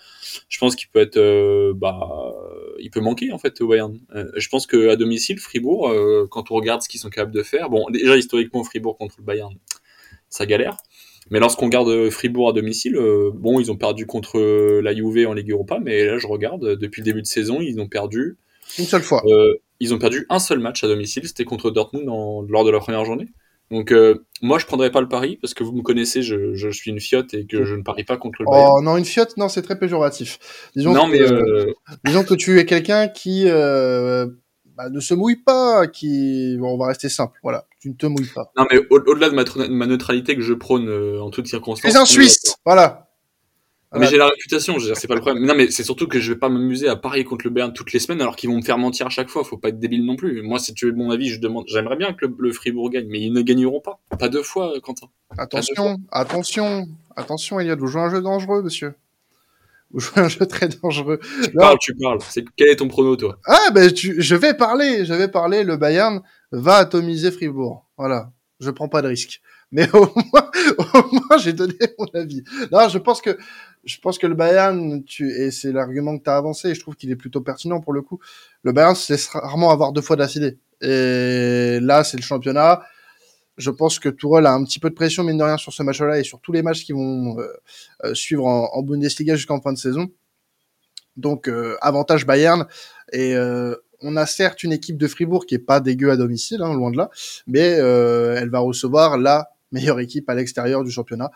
Je 0.50 0.58
pense 0.58 0.76
qu'il 0.76 0.88
peut 0.90 1.00
être, 1.00 1.16
euh, 1.16 1.72
bah, 1.74 1.98
euh, 2.02 2.74
il 2.80 2.90
peut 2.90 3.00
manquer 3.00 3.32
en 3.32 3.38
fait 3.38 3.58
au 3.62 3.68
Bayern. 3.68 3.98
Euh, 4.14 4.26
je 4.36 4.48
pense 4.50 4.66
que 4.66 4.88
à 4.88 4.96
domicile, 4.96 5.38
Fribourg, 5.38 5.88
euh, 5.88 6.26
quand 6.30 6.50
on 6.50 6.54
regarde 6.56 6.82
ce 6.82 6.88
qu'ils 6.90 7.00
sont 7.00 7.08
capables 7.10 7.32
de 7.34 7.42
faire, 7.42 7.70
bon, 7.70 7.86
déjà 7.90 8.16
historiquement 8.18 8.64
Fribourg 8.64 8.98
contre 8.98 9.14
le 9.18 9.24
Bayern, 9.24 9.54
ça 10.28 10.44
galère. 10.44 10.76
Mais 11.30 11.38
lorsqu'on 11.40 11.66
regarde 11.66 12.10
Fribourg 12.10 12.48
à 12.50 12.52
domicile, 12.52 12.96
euh, 12.96 13.30
bon, 13.32 13.60
ils 13.60 13.70
ont 13.70 13.76
perdu 13.76 14.06
contre 14.06 14.38
la 14.80 14.94
Juve 14.94 15.26
en 15.28 15.32
Ligue 15.34 15.50
Europa, 15.50 15.78
mais 15.82 16.04
là 16.04 16.18
je 16.18 16.26
regarde, 16.26 16.64
euh, 16.64 16.76
depuis 16.76 17.00
le 17.00 17.04
début 17.06 17.22
de 17.22 17.26
saison, 17.26 17.60
ils 17.60 17.80
ont 17.80 17.88
perdu 17.88 18.36
Une 18.78 18.84
seule 18.84 19.02
fois. 19.02 19.22
euh, 19.26 19.54
ils 19.80 19.94
ont 19.94 19.98
perdu 19.98 20.26
un 20.28 20.38
seul 20.38 20.58
match 20.58 20.82
à 20.84 20.88
domicile, 20.88 21.26
c'était 21.26 21.44
contre 21.44 21.70
Dortmund 21.70 22.08
en- 22.08 22.42
lors 22.42 22.64
de 22.64 22.70
la 22.70 22.78
première 22.80 23.04
journée. 23.04 23.28
Donc 23.70 23.90
euh, 23.92 24.26
moi 24.42 24.58
je 24.58 24.66
prendrais 24.66 24.90
pas 24.90 25.00
le 25.00 25.08
pari 25.08 25.38
parce 25.40 25.54
que 25.54 25.64
vous 25.64 25.72
me 25.72 25.80
connaissez, 25.82 26.20
je, 26.20 26.52
je 26.54 26.68
suis 26.68 26.90
une 26.90 27.00
fiotte 27.00 27.32
et 27.32 27.46
que 27.46 27.64
je 27.64 27.74
ne 27.74 27.82
parie 27.82 28.04
pas 28.04 28.18
contre 28.18 28.42
le 28.42 28.46
Bayern. 28.50 28.70
Oh 28.76 28.82
non, 28.82 28.98
une 28.98 29.04
fiotte, 29.06 29.36
non, 29.38 29.48
c'est 29.48 29.62
très 29.62 29.78
péjoratif. 29.78 30.38
Disons 30.76 30.92
non 30.92 31.06
que, 31.06 31.12
mais 31.12 31.20
euh, 31.22 31.72
disons 32.04 32.22
que 32.24 32.34
tu 32.34 32.58
es 32.58 32.66
quelqu'un 32.66 33.08
qui 33.08 33.44
euh, 33.46 34.26
bah, 34.76 34.90
ne 34.90 35.00
se 35.00 35.14
mouille 35.14 35.36
pas, 35.42 35.86
qui, 35.86 36.56
bon, 36.58 36.74
on 36.74 36.76
va 36.78 36.88
rester 36.88 37.08
simple, 37.08 37.38
voilà, 37.42 37.66
tu 37.82 37.88
ne 37.90 37.94
te 37.94 38.06
mouilles 38.06 38.30
pas. 38.34 38.50
non 38.56 38.64
mais 38.70 38.78
au- 38.90 39.00
au-delà 39.10 39.28
de 39.28 39.34
ma, 39.34 39.42
tr- 39.42 39.68
ma 39.68 39.86
neutralité 39.86 40.36
que 40.36 40.40
je 40.42 40.54
prône 40.54 40.88
euh, 40.88 41.20
en 41.20 41.30
toutes 41.30 41.44
Tu 41.46 41.50
circonstances. 41.50 41.92
es 41.92 41.96
un 41.96 42.00
on 42.00 42.04
est 42.04 42.06
Suisse, 42.06 42.42
d'accord. 42.44 42.60
voilà. 42.64 43.08
Mais 43.94 44.06
j'ai 44.06 44.16
la 44.16 44.26
réputation, 44.26 44.74
je 44.78 44.84
veux 44.84 44.86
dire, 44.86 44.96
c'est 44.96 45.06
pas 45.06 45.14
le 45.16 45.20
problème. 45.20 45.42
Mais 45.42 45.48
non 45.48 45.54
mais 45.54 45.70
c'est 45.70 45.82
surtout 45.84 46.06
que 46.06 46.18
je 46.18 46.32
vais 46.32 46.38
pas 46.38 46.48
m'amuser 46.48 46.88
à 46.88 46.96
parier 46.96 47.24
contre 47.24 47.44
le 47.44 47.50
Bayern 47.50 47.74
toutes 47.74 47.92
les 47.92 47.98
semaines 47.98 48.22
alors 48.22 48.36
qu'ils 48.36 48.48
vont 48.48 48.56
me 48.56 48.62
faire 48.62 48.78
mentir 48.78 49.06
à 49.06 49.10
chaque 49.10 49.28
fois. 49.28 49.44
Faut 49.44 49.58
pas 49.58 49.68
être 49.68 49.78
débile 49.78 50.06
non 50.06 50.16
plus. 50.16 50.40
Moi 50.40 50.58
si 50.58 50.72
tu 50.72 50.86
veux 50.86 50.92
mon 50.92 51.10
avis, 51.10 51.28
je 51.28 51.38
demande, 51.40 51.64
j'aimerais 51.68 51.96
bien 51.96 52.14
que 52.14 52.24
le, 52.24 52.34
le 52.38 52.52
Fribourg 52.52 52.88
gagne, 52.88 53.06
mais 53.10 53.20
ils 53.20 53.32
ne 53.34 53.42
gagneront 53.42 53.80
pas. 53.82 54.00
Pas 54.18 54.30
deux 54.30 54.42
fois, 54.42 54.74
euh, 54.76 54.80
Quentin. 54.80 55.08
Attention, 55.36 55.98
attention, 56.10 56.86
attention, 57.16 57.60
Elliot, 57.60 57.76
vous 57.78 57.86
jouez 57.88 58.00
un 58.00 58.10
jeu 58.10 58.22
dangereux, 58.22 58.62
monsieur. 58.62 58.94
Vous 59.90 60.00
jouez 60.00 60.22
un 60.22 60.28
jeu 60.28 60.46
très 60.46 60.68
dangereux. 60.82 61.20
Tu 61.44 61.50
Non. 61.54 61.60
parles, 61.60 61.78
tu 61.78 61.94
parles. 61.94 62.18
Quel 62.56 62.68
est 62.68 62.76
ton 62.76 62.88
prono 62.88 63.14
toi? 63.16 63.38
Ah, 63.46 63.68
ben, 63.74 63.92
tu, 63.92 64.14
je 64.22 64.34
vais 64.36 64.54
parler, 64.54 65.04
je 65.04 65.12
vais 65.12 65.28
parler. 65.28 65.64
Le 65.64 65.76
Bayern 65.76 66.22
va 66.52 66.76
atomiser 66.76 67.30
Fribourg. 67.30 67.86
Voilà. 67.96 68.32
Je 68.60 68.70
prends 68.70 68.88
pas 68.88 69.02
de 69.02 69.08
risque. 69.08 69.40
Mais 69.72 69.88
au 69.94 70.06
moins, 70.14 70.50
au 70.94 71.14
moins, 71.14 71.38
j'ai 71.38 71.52
donné 71.52 71.74
mon 71.98 72.06
avis. 72.14 72.44
Non, 72.70 72.88
je 72.88 72.98
pense 72.98 73.20
que, 73.20 73.36
je 73.84 73.98
pense 73.98 74.18
que 74.18 74.26
le 74.26 74.34
Bayern, 74.34 75.02
tu, 75.04 75.30
et 75.30 75.50
c'est 75.50 75.72
l'argument 75.72 76.16
que 76.16 76.22
tu 76.22 76.30
as 76.30 76.36
avancé, 76.36 76.68
et 76.68 76.74
je 76.74 76.80
trouve 76.80 76.94
qu'il 76.94 77.10
est 77.10 77.16
plutôt 77.16 77.40
pertinent 77.40 77.80
pour 77.80 77.92
le 77.92 78.02
coup. 78.02 78.20
Le 78.62 78.72
Bayern 78.72 78.94
se 78.94 79.12
laisse 79.12 79.28
rarement 79.28 79.70
avoir 79.70 79.92
deux 79.92 80.02
fois 80.02 80.16
d'affilée. 80.16 80.58
Et 80.82 81.78
là, 81.80 82.04
c'est 82.04 82.16
le 82.16 82.22
championnat. 82.22 82.82
Je 83.56 83.70
pense 83.70 83.98
que 83.98 84.08
Tourelle 84.08 84.46
a 84.46 84.52
un 84.52 84.64
petit 84.64 84.78
peu 84.78 84.90
de 84.90 84.94
pression, 84.94 85.24
mine 85.24 85.38
de 85.38 85.42
rien, 85.42 85.56
sur 85.56 85.72
ce 85.72 85.82
match-là 85.82 86.18
et 86.18 86.24
sur 86.24 86.40
tous 86.40 86.52
les 86.52 86.62
matchs 86.62 86.84
qui 86.84 86.92
vont 86.92 87.38
euh, 87.38 87.46
euh, 88.04 88.14
suivre 88.14 88.46
en, 88.46 88.70
en 88.72 88.82
Bundesliga 88.82 89.36
jusqu'en 89.36 89.60
fin 89.60 89.72
de 89.72 89.78
saison. 89.78 90.10
Donc, 91.16 91.48
euh, 91.48 91.76
avantage 91.80 92.26
Bayern. 92.26 92.66
Et 93.12 93.34
euh, 93.34 93.74
on 94.02 94.16
a 94.16 94.26
certes 94.26 94.62
une 94.62 94.72
équipe 94.72 94.96
de 94.96 95.06
Fribourg 95.06 95.46
qui 95.46 95.54
est 95.54 95.58
pas 95.58 95.80
dégueu 95.80 96.10
à 96.10 96.16
domicile, 96.16 96.62
hein, 96.62 96.74
loin 96.74 96.90
de 96.90 96.96
là, 96.96 97.10
mais 97.46 97.76
euh, 97.78 98.36
elle 98.38 98.50
va 98.50 98.58
recevoir 98.58 99.18
la 99.18 99.50
meilleure 99.70 100.00
équipe 100.00 100.28
à 100.28 100.34
l'extérieur 100.34 100.84
du 100.84 100.90
championnat, 100.90 101.30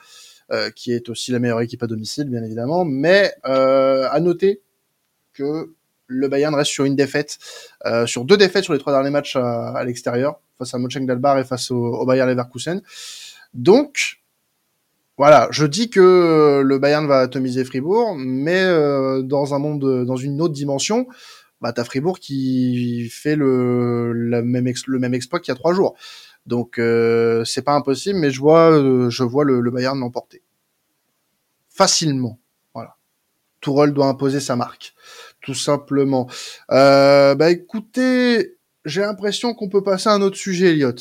euh, 0.52 0.70
qui 0.70 0.92
est 0.92 1.08
aussi 1.08 1.32
la 1.32 1.38
meilleure 1.38 1.60
équipe 1.60 1.82
à 1.82 1.86
domicile, 1.86 2.28
bien 2.28 2.42
évidemment. 2.42 2.84
Mais 2.84 3.32
euh, 3.46 4.08
à 4.10 4.20
noter 4.20 4.60
que 5.32 5.72
le 6.08 6.28
Bayern 6.28 6.54
reste 6.54 6.70
sur 6.70 6.84
une 6.84 6.94
défaite, 6.94 7.38
sur 8.06 8.24
deux 8.24 8.36
défaites 8.36 8.62
sur 8.62 8.72
les 8.72 8.78
trois 8.78 8.92
derniers 8.92 9.10
matchs 9.10 9.34
à, 9.34 9.82
l'extérieur, 9.84 10.38
face 10.56 10.72
à 10.72 10.78
Mönchengladbach 10.78 11.40
et 11.40 11.44
face 11.44 11.72
au, 11.72 11.84
au 11.84 12.06
Bayer 12.06 12.24
Leverkusen. 12.26 12.80
Donc, 13.52 14.20
voilà, 15.18 15.48
je 15.50 15.66
dis 15.66 15.90
que 15.90 16.62
le 16.64 16.78
Bayern 16.78 17.08
va 17.08 17.18
atomiser 17.18 17.64
Fribourg, 17.64 18.14
mais 18.16 18.64
dans 19.24 19.52
un 19.52 19.58
monde, 19.58 20.04
dans 20.04 20.16
une 20.16 20.40
autre 20.40 20.54
dimension, 20.54 21.08
bah 21.60 21.72
t'as 21.72 21.84
Fribourg 21.84 22.18
qui 22.18 23.08
fait 23.10 23.36
le, 23.36 24.12
même 24.42 24.66
ex- 24.66 24.86
le 24.86 24.98
même 24.98 25.14
exploit 25.14 25.40
qu'il 25.40 25.52
y 25.52 25.56
a 25.56 25.58
trois 25.58 25.74
jours. 25.74 25.96
Donc 26.44 26.78
euh, 26.78 27.44
c'est 27.44 27.62
pas 27.62 27.72
impossible, 27.74 28.18
mais 28.18 28.30
je 28.30 28.40
vois, 28.40 28.70
euh, 28.72 29.10
je 29.10 29.24
vois 29.24 29.44
le, 29.44 29.60
le 29.60 29.70
Bayern 29.70 29.98
l'emporter 29.98 30.42
facilement. 31.68 32.38
Voilà, 32.72 32.96
Tourelle 33.60 33.92
doit 33.92 34.06
imposer 34.06 34.40
sa 34.40 34.54
marque, 34.54 34.94
tout 35.40 35.54
simplement. 35.54 36.28
Euh, 36.70 37.34
bah 37.34 37.50
écoutez, 37.50 38.56
j'ai 38.84 39.00
l'impression 39.00 39.54
qu'on 39.54 39.68
peut 39.68 39.82
passer 39.82 40.08
à 40.08 40.12
un 40.12 40.22
autre 40.22 40.36
sujet, 40.36 40.70
Elliot. 40.70 40.94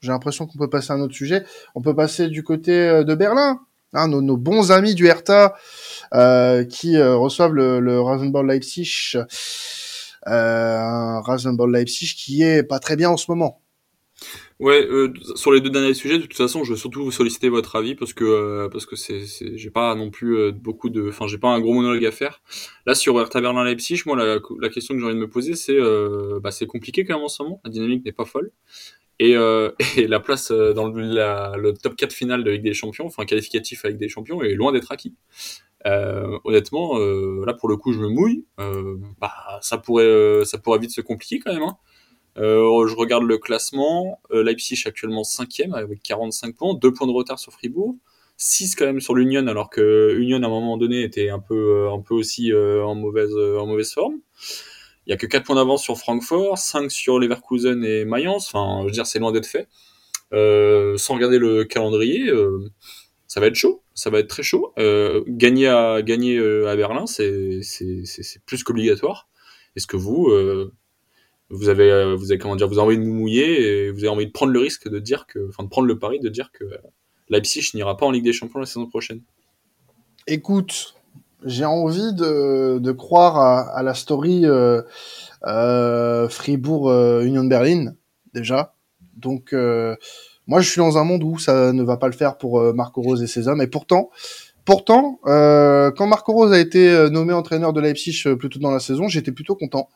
J'ai 0.00 0.10
l'impression 0.10 0.46
qu'on 0.46 0.58
peut 0.58 0.68
passer 0.68 0.92
à 0.92 0.96
un 0.96 1.00
autre 1.00 1.14
sujet. 1.14 1.44
On 1.74 1.80
peut 1.80 1.94
passer 1.94 2.28
du 2.28 2.42
côté 2.42 2.72
euh, 2.72 3.04
de 3.04 3.14
Berlin. 3.14 3.60
Hein, 3.94 4.08
nos, 4.08 4.22
nos 4.22 4.38
bons 4.38 4.72
amis 4.72 4.94
du 4.94 5.06
Hertha 5.06 5.54
euh, 6.14 6.64
qui 6.64 7.00
reçoivent 7.02 7.52
le, 7.52 7.78
le 7.78 8.00
Rasenball 8.00 8.46
Leipzig. 8.46 9.16
Euh, 10.28 10.78
un 10.78 11.20
Rasenball 11.20 11.72
Leipzig 11.72 12.14
qui 12.16 12.42
est 12.42 12.62
pas 12.62 12.78
très 12.78 12.96
bien 12.96 13.10
en 13.10 13.16
ce 13.16 13.30
moment. 13.30 13.62
Ouais, 14.60 14.86
euh, 14.86 15.12
sur 15.34 15.50
les 15.50 15.60
deux 15.60 15.70
derniers 15.70 15.94
sujets, 15.94 16.18
de 16.18 16.22
toute 16.22 16.36
façon, 16.36 16.62
je 16.62 16.70
veux 16.70 16.76
surtout 16.76 17.10
solliciter 17.10 17.48
votre 17.48 17.74
avis 17.74 17.96
parce 17.96 18.12
que 18.12 18.24
euh, 18.24 18.68
parce 18.68 18.86
que 18.86 18.94
c'est 18.94 19.24
j'ai 19.56 19.70
pas 19.70 19.94
non 19.96 20.10
plus 20.10 20.38
euh, 20.38 20.52
beaucoup 20.52 20.88
de, 20.88 21.08
enfin 21.08 21.26
j'ai 21.26 21.38
pas 21.38 21.48
un 21.48 21.60
gros 21.60 21.74
monologue 21.74 22.04
à 22.04 22.12
faire. 22.12 22.42
Là 22.86 22.94
sur 22.94 23.18
Hertha 23.20 23.40
Berlin 23.40 23.64
Leipzig, 23.64 24.02
moi 24.06 24.16
la, 24.16 24.68
question 24.68 24.94
que 24.94 25.00
j'ai 25.00 25.06
envie 25.06 25.16
de 25.16 25.20
me 25.20 25.28
poser, 25.28 25.56
c'est 25.56 25.78
bah 26.40 26.52
c'est 26.52 26.66
compliqué 26.66 27.04
quand 27.04 27.16
même 27.16 27.24
en 27.24 27.28
ce 27.28 27.42
moment. 27.42 27.60
La 27.64 27.70
dynamique 27.70 28.04
n'est 28.04 28.12
pas 28.12 28.24
folle 28.24 28.52
et, 29.18 29.34
la 30.08 30.20
place 30.20 30.52
dans 30.52 30.88
le, 30.88 31.02
la, 31.02 31.54
top 31.82 31.96
4 31.96 32.12
final 32.12 32.44
de 32.44 32.50
Ligue 32.52 32.62
des 32.62 32.74
Champions, 32.74 33.06
enfin 33.06 33.24
qualificatif 33.24 33.84
avec 33.84 33.98
des 33.98 34.08
champions, 34.08 34.42
est 34.42 34.54
loin 34.54 34.72
d'être 34.72 34.92
acquis. 34.92 35.14
Euh, 35.86 36.38
honnêtement, 36.44 36.98
euh, 36.98 37.44
là 37.44 37.54
pour 37.54 37.68
le 37.68 37.76
coup, 37.76 37.92
je 37.92 37.98
me 37.98 38.08
mouille. 38.08 38.44
Euh, 38.60 38.96
bah 39.20 39.32
ça 39.62 39.78
pourrait 39.78 40.44
ça 40.44 40.58
pourrait 40.58 40.78
vite 40.78 40.92
se 40.92 41.00
compliquer 41.00 41.40
quand 41.40 41.52
même. 41.52 41.62
Hein. 41.62 41.76
Je 42.36 42.94
regarde 42.94 43.24
le 43.24 43.38
classement. 43.38 44.20
Leipzig 44.30 44.82
actuellement 44.86 45.24
5 45.24 45.48
avec 45.74 46.02
45 46.02 46.56
points, 46.56 46.74
2 46.74 46.92
points 46.92 47.06
de 47.06 47.12
retard 47.12 47.38
sur 47.38 47.52
Fribourg, 47.52 47.96
6 48.36 48.76
quand 48.76 48.86
même 48.86 49.00
sur 49.00 49.14
l'Union, 49.14 49.46
alors 49.46 49.70
que 49.70 50.14
Union 50.18 50.42
à 50.42 50.46
un 50.46 50.48
moment 50.48 50.76
donné 50.78 51.02
était 51.02 51.28
un 51.28 51.40
peu, 51.40 51.88
un 51.90 52.00
peu 52.00 52.14
aussi 52.14 52.52
en, 52.54 52.94
mauvaise, 52.94 53.34
en 53.36 53.66
mauvaise 53.66 53.92
forme. 53.92 54.16
Il 55.06 55.10
y 55.10 55.12
a 55.12 55.16
que 55.16 55.26
4 55.26 55.44
points 55.44 55.56
d'avance 55.56 55.82
sur 55.82 55.98
Francfort, 55.98 56.56
5 56.58 56.90
sur 56.90 57.18
Leverkusen 57.18 57.84
et 57.84 58.04
Mayence. 58.04 58.48
Enfin, 58.54 58.82
je 58.82 58.86
veux 58.86 58.92
dire, 58.92 59.06
c'est 59.06 59.18
loin 59.18 59.32
d'être 59.32 59.46
fait. 59.46 59.68
Sans 60.32 61.14
regarder 61.14 61.38
le 61.38 61.64
calendrier, 61.64 62.30
ça 63.32 63.40
va 63.40 63.46
être 63.46 63.54
chaud. 63.54 63.82
Ça 63.94 64.10
va 64.10 64.18
être 64.18 64.28
très 64.28 64.42
chaud. 64.42 64.74
Euh, 64.78 65.24
gagner 65.26 65.66
à, 65.66 65.94
euh, 65.94 66.76
Berlin, 66.76 67.06
c'est 67.06 67.62
plus 68.44 68.62
qu'obligatoire. 68.62 69.30
Est-ce 69.74 69.86
que 69.86 69.96
vous, 69.96 70.28
euh, 70.28 70.70
vous 71.48 71.70
avez, 71.70 72.14
vous 72.14 72.30
avez 72.30 72.38
comment 72.38 72.56
dire, 72.56 72.68
vous 72.68 72.78
avez 72.78 72.88
envie 72.88 72.98
de 72.98 73.04
vous 73.04 73.14
mouiller 73.14 73.62
et 73.62 73.90
vous 73.90 74.00
avez 74.00 74.10
envie 74.10 74.26
de 74.26 74.32
prendre 74.32 74.52
le 74.52 74.60
risque 74.60 74.86
de 74.86 74.98
dire 74.98 75.26
que, 75.26 75.48
enfin, 75.48 75.62
de 75.62 75.70
prendre 75.70 75.88
le 75.88 75.98
pari 75.98 76.20
de 76.20 76.28
dire 76.28 76.52
que 76.52 76.64
Leipzig 77.30 77.70
n'ira 77.72 77.96
pas 77.96 78.04
en 78.04 78.10
Ligue 78.10 78.24
des 78.24 78.34
Champions 78.34 78.60
la 78.60 78.66
saison 78.66 78.86
prochaine? 78.86 79.22
Écoute, 80.26 80.94
j'ai 81.42 81.64
envie 81.64 82.12
de, 82.12 82.92
croire 82.92 83.38
à, 83.38 83.82
la 83.82 83.94
story 83.94 84.44
euh, 84.44 84.82
euh, 85.46 86.28
Fribourg 86.28 86.90
euh, 86.90 87.24
Union 87.24 87.44
de 87.44 87.48
Berlin 87.48 87.94
déjà. 88.34 88.74
Donc 89.16 89.54
moi 90.46 90.60
je 90.60 90.68
suis 90.68 90.78
dans 90.78 90.98
un 90.98 91.04
monde 91.04 91.22
où 91.22 91.38
ça 91.38 91.72
ne 91.72 91.82
va 91.82 91.96
pas 91.96 92.08
le 92.08 92.12
faire 92.12 92.36
pour 92.36 92.60
euh, 92.60 92.72
Marco 92.72 93.00
Rose 93.00 93.22
et 93.22 93.26
ses 93.26 93.48
hommes. 93.48 93.62
Et 93.62 93.66
pourtant, 93.66 94.10
pourtant, 94.64 95.20
euh, 95.26 95.90
quand 95.92 96.06
Marco 96.06 96.32
Rose 96.32 96.52
a 96.52 96.58
été 96.58 96.90
euh, 96.90 97.10
nommé 97.10 97.32
entraîneur 97.32 97.72
de 97.72 97.80
Leipzig 97.80 98.24
plus 98.38 98.48
tôt 98.48 98.58
dans 98.58 98.70
la 98.70 98.80
saison, 98.80 99.08
j'étais 99.08 99.32
plutôt 99.32 99.56
content 99.56 99.88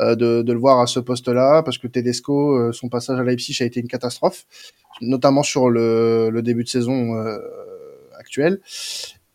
de, 0.00 0.42
le 0.44 0.58
voir 0.58 0.80
à 0.80 0.88
ce 0.88 0.98
poste-là 0.98 1.62
parce 1.62 1.78
que 1.78 1.86
Tedesco, 1.86 2.72
son 2.72 2.88
passage 2.88 3.20
à 3.20 3.22
Leipzig 3.22 3.56
a 3.60 3.64
été 3.64 3.78
une 3.78 3.86
catastrophe, 3.86 4.44
notamment 5.00 5.44
sur 5.44 5.70
le, 5.70 6.40
début 6.42 6.64
de 6.64 6.68
saison 6.68 7.14
actuel. 8.18 8.58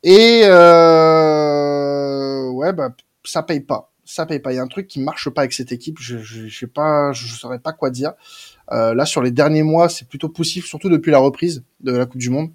Et 0.04 0.42
ouais, 0.42 0.50
bah 2.74 2.90
ça 3.24 3.42
paye 3.44 3.62
pas. 3.62 3.94
ça 4.04 4.26
paye 4.26 4.40
pas. 4.40 4.52
Il 4.52 4.58
y 4.58 4.60
a 4.60 4.62
un 4.62 4.68
truc 4.68 4.90
qui 4.90 5.00
marche 5.00 5.30
pas 5.30 5.44
avec 5.44 5.54
cette 5.54 5.72
équipe. 5.72 5.96
Je, 5.98 6.18
je, 6.18 6.48
je 6.48 6.60
sais 6.60 6.68
pas, 6.68 7.14
je 7.14 7.26
saurais 7.28 7.60
pas 7.60 7.72
quoi 7.72 7.90
dire. 7.90 8.12
Euh, 8.72 8.94
là, 8.94 9.06
sur 9.06 9.22
les 9.22 9.32
derniers 9.32 9.64
mois, 9.64 9.90
c'est 9.90 10.08
plutôt 10.08 10.30
poussif, 10.30 10.66
surtout 10.66 10.90
depuis 10.90 11.12
la 11.12 11.20
reprise 11.20 11.64
de 11.82 11.92
la 11.92 12.06
Coupe 12.06 12.22
du 12.22 12.30
Monde. 12.30 12.50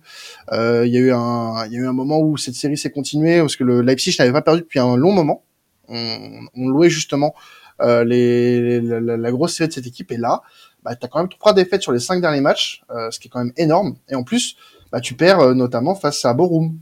Euh, 0.53 0.87
il 0.87 0.93
y 0.93 0.97
a 0.97 1.01
eu 1.01 1.13
un, 1.13 1.67
y 1.67 1.77
a 1.77 1.81
eu 1.81 1.87
un 1.87 1.93
moment 1.93 2.21
où 2.21 2.37
cette 2.37 2.55
série 2.55 2.77
s'est 2.77 2.91
continuée 2.91 3.41
parce 3.41 3.57
que 3.57 3.65
le 3.65 3.81
Leipzig 3.81 4.17
n'avait 4.19 4.33
pas 4.33 4.43
perdu 4.43 4.61
depuis 4.61 4.79
un 4.79 4.97
long 4.97 5.13
moment. 5.13 5.43
On, 5.89 6.47
on 6.55 6.69
louait 6.69 6.89
justement 6.89 7.35
euh, 7.81 8.05
les, 8.05 8.81
la, 8.81 9.01
la, 9.01 9.17
la, 9.17 9.31
grosse 9.33 9.55
série 9.57 9.69
de 9.69 9.75
cette 9.75 9.87
équipe 9.87 10.13
et 10.13 10.17
là, 10.17 10.43
bah, 10.85 10.95
tu 10.95 11.05
as 11.05 11.09
quand 11.09 11.19
même 11.19 11.29
trois 11.29 11.53
défaites 11.53 11.83
sur 11.83 11.93
les 11.93 11.99
cinq 11.99 12.21
derniers 12.21 12.41
matchs, 12.41 12.83
euh, 12.91 13.11
ce 13.11 13.19
qui 13.19 13.29
est 13.29 13.31
quand 13.31 13.43
même 13.43 13.53
énorme. 13.57 13.97
Et 14.09 14.15
en 14.15 14.23
plus, 14.23 14.57
bah, 14.93 15.01
tu 15.01 15.15
perds 15.15 15.41
euh, 15.41 15.55
notamment 15.55 15.95
face 15.95 16.25
à 16.25 16.35
Borum, 16.35 16.79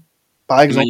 par 0.46 0.60
exemple. 0.60 0.86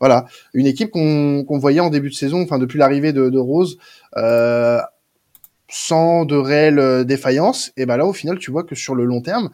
Voilà, 0.00 0.26
une 0.54 0.66
équipe 0.66 0.90
qu'on 0.90 1.44
qu'on 1.44 1.58
voyait 1.58 1.80
en 1.80 1.90
début 1.90 2.10
de 2.10 2.14
saison, 2.14 2.42
enfin 2.42 2.58
depuis 2.58 2.78
l'arrivée 2.78 3.12
de, 3.12 3.30
de 3.30 3.38
Rose, 3.38 3.78
euh, 4.16 4.78
sans 5.68 6.24
de 6.24 6.36
réelle 6.36 6.78
euh, 6.78 7.04
défaillance. 7.04 7.72
Et 7.76 7.86
ben 7.86 7.96
là, 7.96 8.06
au 8.06 8.12
final, 8.12 8.38
tu 8.38 8.50
vois 8.50 8.64
que 8.64 8.74
sur 8.74 8.94
le 8.94 9.04
long 9.04 9.20
terme, 9.20 9.50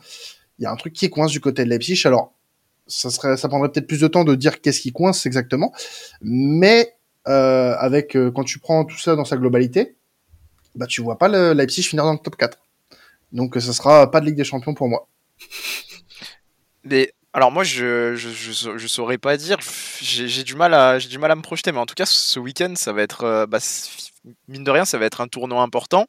il 0.59 0.62
y 0.62 0.66
a 0.66 0.70
un 0.70 0.77
truc 0.77 0.92
qui 0.92 1.11
coince 1.11 1.33
du 1.33 1.40
côté 1.40 1.64
de 1.64 1.70
Leipzig. 1.70 2.00
Alors, 2.05 2.33
ça 2.87 3.11
serait, 3.11 3.37
ça 3.37 3.48
prendrait 3.48 3.70
peut-être 3.70 3.87
plus 3.87 4.00
de 4.00 4.09
temps 4.09 4.24
de 4.24 4.35
dire 4.35 4.61
qu'est-ce 4.61 4.81
qui 4.81 4.92
coince 4.92 5.27
exactement, 5.27 5.72
mais 6.20 6.94
euh, 7.29 7.74
avec 7.79 8.16
euh, 8.16 8.31
quand 8.31 8.44
tu 8.44 8.59
prends 8.59 8.85
tout 8.85 8.98
ça 8.98 9.16
dans 9.16 9.24
sa 9.24 9.37
globalité, 9.37 9.96
bah 10.74 10.87
tu 10.87 11.00
vois 11.00 11.18
pas 11.18 11.29
le 11.29 11.53
Leipzig 11.55 11.83
finir 11.83 12.05
dans 12.05 12.12
le 12.12 12.18
top 12.18 12.37
4. 12.37 12.59
Donc 13.33 13.55
ça 13.61 13.72
sera 13.72 14.11
pas 14.11 14.20
de 14.20 14.27
Ligue 14.27 14.37
des 14.37 14.44
Champions 14.44 14.74
pour 14.74 14.88
moi. 14.88 15.09
Mais 16.85 17.14
alors 17.33 17.50
moi 17.50 17.64
je 17.64 18.14
je, 18.14 18.29
je, 18.77 18.87
saurais 18.87 19.18
pas 19.18 19.37
dire, 19.37 19.59
j'ai 20.00 20.44
du 20.44 20.55
mal 20.55 20.74
à 20.74 20.98
j'ai 20.98 21.09
du 21.09 21.18
mal 21.18 21.31
à 21.31 21.35
me 21.35 21.42
projeter, 21.42 21.72
mais 21.72 21.79
en 21.79 21.87
tout 21.87 21.94
cas 21.94 22.07
ce 22.07 22.38
week-end 22.38 22.74
ça 22.77 22.92
va 22.92 23.03
être 23.03 23.46
bah, 23.46 23.59
mine 24.49 24.65
de 24.65 24.71
rien 24.71 24.85
ça 24.85 24.99
va 24.99 25.07
être 25.07 25.21
un 25.21 25.29
tournoi 25.29 25.63
important 25.63 26.07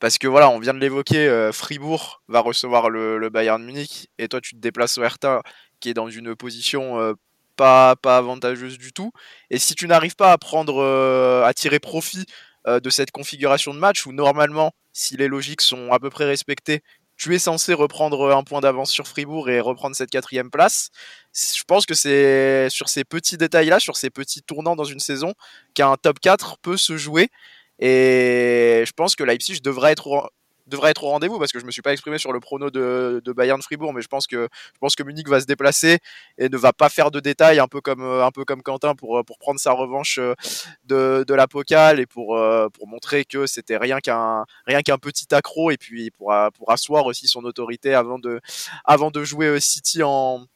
parce 0.00 0.18
que 0.18 0.26
voilà 0.26 0.50
on 0.50 0.58
vient 0.58 0.74
de 0.74 0.78
l'évoquer, 0.78 1.28
euh, 1.28 1.52
Fribourg 1.52 2.22
va 2.28 2.40
recevoir 2.40 2.90
le, 2.90 3.28
Bayern 3.30 3.62
Munich 3.62 4.08
et 4.18 4.28
toi 4.28 4.40
tu 4.40 4.54
te 4.54 4.60
déplaces 4.60 4.98
au 4.98 5.02
Hertha 5.02 5.42
qui 5.80 5.90
est 5.90 5.94
dans 5.94 6.08
une 6.08 6.34
position 6.36 7.00
euh, 7.00 7.14
pas 7.56 7.96
pas 7.96 8.16
avantageuse 8.16 8.78
du 8.78 8.92
tout. 8.92 9.12
Et 9.50 9.58
si 9.58 9.74
tu 9.74 9.86
n'arrives 9.86 10.16
pas 10.16 10.32
à 10.32 10.38
prendre 10.38 10.82
euh, 10.82 11.44
à 11.44 11.54
tirer 11.54 11.78
profit 11.78 12.26
de 12.66 12.88
cette 12.88 13.10
configuration 13.10 13.74
de 13.74 13.78
match 13.78 14.06
où 14.06 14.12
normalement 14.12 14.72
si 14.94 15.18
les 15.18 15.28
logiques 15.28 15.60
sont 15.60 15.92
à 15.92 15.98
peu 15.98 16.08
près 16.08 16.24
respectées 16.24 16.82
tu 17.16 17.34
es 17.34 17.38
censé 17.38 17.74
reprendre 17.74 18.34
un 18.34 18.42
point 18.42 18.60
d'avance 18.60 18.90
sur 18.90 19.06
Fribourg 19.06 19.48
et 19.48 19.60
reprendre 19.60 19.96
cette 19.96 20.10
quatrième 20.10 20.50
place. 20.50 20.90
Je 21.34 21.62
pense 21.64 21.86
que 21.86 21.94
c'est 21.94 22.68
sur 22.70 22.88
ces 22.88 23.04
petits 23.04 23.36
détails-là, 23.36 23.80
sur 23.80 23.96
ces 23.96 24.10
petits 24.10 24.42
tournants 24.42 24.76
dans 24.76 24.84
une 24.84 25.00
saison, 25.00 25.34
qu'un 25.74 25.96
top 25.96 26.18
4 26.20 26.58
peut 26.58 26.76
se 26.76 26.96
jouer. 26.96 27.28
Et 27.78 28.84
je 28.86 28.92
pense 28.92 29.16
que 29.16 29.24
Leipzig 29.24 29.60
devrait 29.60 29.92
être 29.92 30.32
devrait 30.66 30.90
être 30.90 31.04
au 31.04 31.08
rendez-vous 31.08 31.38
parce 31.38 31.52
que 31.52 31.60
je 31.60 31.66
me 31.66 31.70
suis 31.70 31.82
pas 31.82 31.92
exprimé 31.92 32.18
sur 32.18 32.32
le 32.32 32.40
prono 32.40 32.70
de, 32.70 33.20
de 33.24 33.32
Bayern 33.32 33.60
Fribourg 33.62 33.92
mais 33.92 34.02
je 34.02 34.08
pense 34.08 34.26
que 34.26 34.48
je 34.74 34.78
pense 34.78 34.94
que 34.96 35.02
Munich 35.02 35.28
va 35.28 35.40
se 35.40 35.46
déplacer 35.46 35.98
et 36.38 36.48
ne 36.48 36.56
va 36.56 36.72
pas 36.72 36.88
faire 36.88 37.10
de 37.10 37.20
détails 37.20 37.58
un 37.58 37.68
peu 37.68 37.80
comme 37.80 38.02
un 38.02 38.30
peu 38.30 38.44
comme 38.44 38.62
Quentin 38.62 38.94
pour 38.94 39.22
pour 39.24 39.38
prendre 39.38 39.60
sa 39.60 39.72
revanche 39.72 40.18
de, 40.84 41.24
de 41.26 41.34
la 41.34 41.46
Pokal 41.46 42.00
et 42.00 42.06
pour 42.06 42.38
pour 42.72 42.88
montrer 42.88 43.24
que 43.24 43.46
c'était 43.46 43.76
rien 43.76 44.00
qu'un 44.00 44.44
rien 44.66 44.82
qu'un 44.82 44.98
petit 44.98 45.34
accro 45.34 45.70
et 45.70 45.76
puis 45.76 46.10
pour 46.10 46.34
pour 46.54 46.70
asseoir 46.70 47.06
aussi 47.06 47.28
son 47.28 47.44
autorité 47.44 47.94
avant 47.94 48.18
de 48.18 48.40
avant 48.84 49.10
de 49.10 49.24
jouer 49.24 49.60
City 49.60 50.02
en 50.02 50.46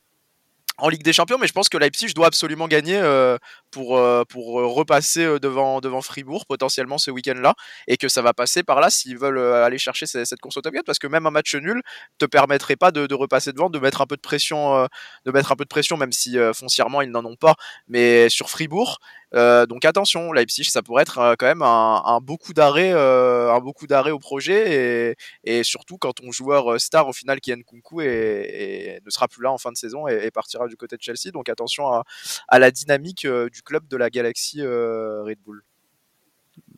en 0.78 0.88
Ligue 0.88 1.02
des 1.02 1.12
Champions, 1.12 1.38
mais 1.38 1.48
je 1.48 1.52
pense 1.52 1.68
que 1.68 1.76
Leipzig 1.76 2.14
doit 2.14 2.28
absolument 2.28 2.68
gagner 2.68 2.96
euh, 2.96 3.36
pour, 3.72 3.98
euh, 3.98 4.24
pour 4.24 4.54
repasser 4.74 5.24
euh, 5.24 5.40
devant, 5.40 5.80
devant 5.80 6.00
Fribourg 6.02 6.46
potentiellement 6.46 6.98
ce 6.98 7.10
week-end-là, 7.10 7.54
et 7.88 7.96
que 7.96 8.08
ça 8.08 8.22
va 8.22 8.32
passer 8.32 8.62
par 8.62 8.80
là 8.80 8.88
s'ils 8.88 9.18
veulent 9.18 9.38
aller 9.38 9.78
chercher 9.78 10.06
cette, 10.06 10.40
course 10.40 10.56
au 10.56 10.60
top 10.60 10.74
4, 10.74 10.84
parce 10.86 11.00
que 11.00 11.08
même 11.08 11.26
un 11.26 11.30
match 11.30 11.54
nul 11.56 11.82
te 12.18 12.26
permettrait 12.26 12.76
pas 12.76 12.92
de, 12.92 13.12
repasser 13.12 13.52
devant, 13.52 13.70
de 13.70 13.78
mettre 13.78 14.00
un 14.00 14.06
peu 14.06 14.16
de 14.16 14.20
pression, 14.20 14.86
de 15.24 15.30
mettre 15.32 15.50
un 15.50 15.56
peu 15.56 15.64
de 15.64 15.68
pression, 15.68 15.96
même 15.96 16.12
si 16.12 16.36
foncièrement 16.54 17.02
ils 17.02 17.10
n'en 17.10 17.24
ont 17.24 17.36
pas, 17.36 17.56
mais 17.88 18.28
sur 18.28 18.48
Fribourg. 18.48 18.98
donc 19.32 19.84
attention, 19.84 20.32
Leipzig, 20.32 20.64
ça 20.64 20.82
pourrait 20.82 21.02
être 21.02 21.34
quand 21.38 21.46
même 21.46 21.62
un, 21.62 22.02
un 22.04 22.20
beau 22.20 22.38
d'arrêt, 22.54 22.92
un 22.92 23.58
beau 23.58 23.74
d'arrêt 23.82 24.12
au 24.12 24.18
projet, 24.18 25.16
et, 25.44 25.62
surtout 25.64 25.98
quand 25.98 26.12
ton 26.12 26.30
joueur 26.30 26.80
star 26.80 27.08
au 27.08 27.12
final 27.12 27.38
et, 27.44 27.54
et 28.00 29.00
ne 29.04 29.10
sera 29.10 29.26
plus 29.28 29.42
là 29.42 29.50
en 29.50 29.58
fin 29.58 29.72
de 29.72 29.76
saison 29.76 30.06
et, 30.06 30.24
et, 30.24 30.30
partira 30.30 30.67
du 30.68 30.76
côté 30.76 30.96
de 30.96 31.02
Chelsea. 31.02 31.32
Donc 31.32 31.48
attention 31.48 31.88
à, 31.88 32.58
la 32.58 32.70
dynamique 32.70 33.26
du 33.26 33.62
club 33.62 33.86
de 33.88 33.96
la 33.96 34.10
galaxie 34.10 34.62
euh, 34.62 35.22
Red 35.24 35.38
Bull. 35.44 35.62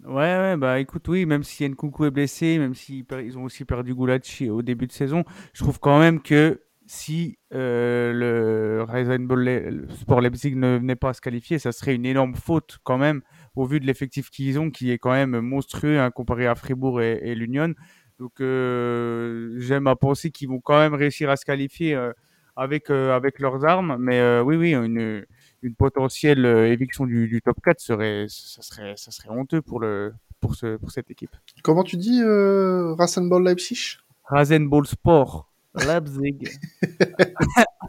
Ouais, 0.04 0.38
ouais, 0.38 0.56
bah 0.56 0.80
écoute, 0.80 1.06
oui, 1.08 1.26
même 1.26 1.42
si 1.42 1.68
Nkunku 1.68 2.06
est 2.06 2.10
blessé, 2.10 2.58
même 2.58 2.74
s'ils 2.74 3.04
ils 3.22 3.38
ont 3.38 3.44
aussi 3.44 3.64
perdu 3.64 3.94
Gulacsi 3.94 4.48
au 4.48 4.62
début 4.62 4.86
de 4.86 4.92
saison, 4.92 5.24
je 5.52 5.62
trouve 5.62 5.78
quand 5.78 5.98
même 5.98 6.22
que 6.22 6.62
si 6.86 7.38
euh, 7.54 8.12
le 8.12 8.82
Reisenball 8.82 9.86
Sport 10.00 10.22
Leipzig 10.22 10.56
ne 10.56 10.78
venait 10.78 10.96
pas 10.96 11.10
à 11.10 11.12
se 11.12 11.20
qualifier, 11.20 11.58
ça 11.58 11.70
serait 11.70 11.94
une 11.94 12.06
énorme 12.06 12.34
faute 12.34 12.78
quand 12.82 12.98
même, 12.98 13.22
au 13.54 13.64
vu 13.64 13.78
de 13.78 13.86
l'effectif 13.86 14.30
qu'ils 14.30 14.58
ont, 14.58 14.70
qui 14.70 14.90
est 14.90 14.98
quand 14.98 15.12
même 15.12 15.38
monstrueux 15.40 16.00
hein, 16.00 16.10
comparé 16.10 16.46
à 16.46 16.54
Fribourg 16.54 17.00
et, 17.00 17.34
l'Union. 17.34 17.74
Donc 18.18 18.40
euh, 18.40 19.54
j'aime 19.58 19.86
à 19.86 19.96
penser 19.96 20.30
qu'ils 20.30 20.48
vont 20.48 20.60
quand 20.60 20.78
même 20.78 20.94
réussir 20.94 21.30
à 21.30 21.36
se 21.36 21.44
qualifier 21.44 21.94
euh, 21.94 22.12
avec, 22.56 22.90
euh, 22.90 23.14
avec 23.14 23.38
leurs 23.38 23.64
armes, 23.64 23.96
mais 23.98 24.18
euh, 24.20 24.42
oui, 24.42 24.56
oui, 24.56 24.74
une 24.74 25.24
une 25.62 25.74
potentielle 25.74 26.44
euh, 26.44 26.72
éviction 26.72 27.06
du, 27.06 27.28
du, 27.28 27.42
top 27.42 27.58
4 27.62 27.80
serait 27.80 28.26
ça 28.28 28.62
serait 28.62 28.94
ça 28.96 29.10
serait 29.10 29.28
honteux 29.30 29.60
pour 29.62 29.80
le 29.80 30.12
pour 30.40 30.54
ce 30.54 30.76
pour 30.76 30.90
cette 30.90 31.10
équipe. 31.10 31.34
Comment 31.62 31.84
tu 31.84 31.96
dis 31.96 32.22
euh, 32.22 32.94
Rasenball 32.94 33.44
Leipzig? 33.44 33.98
Rasenball 34.24 34.86
Sport 34.86 35.50
Leipzig. 35.74 36.48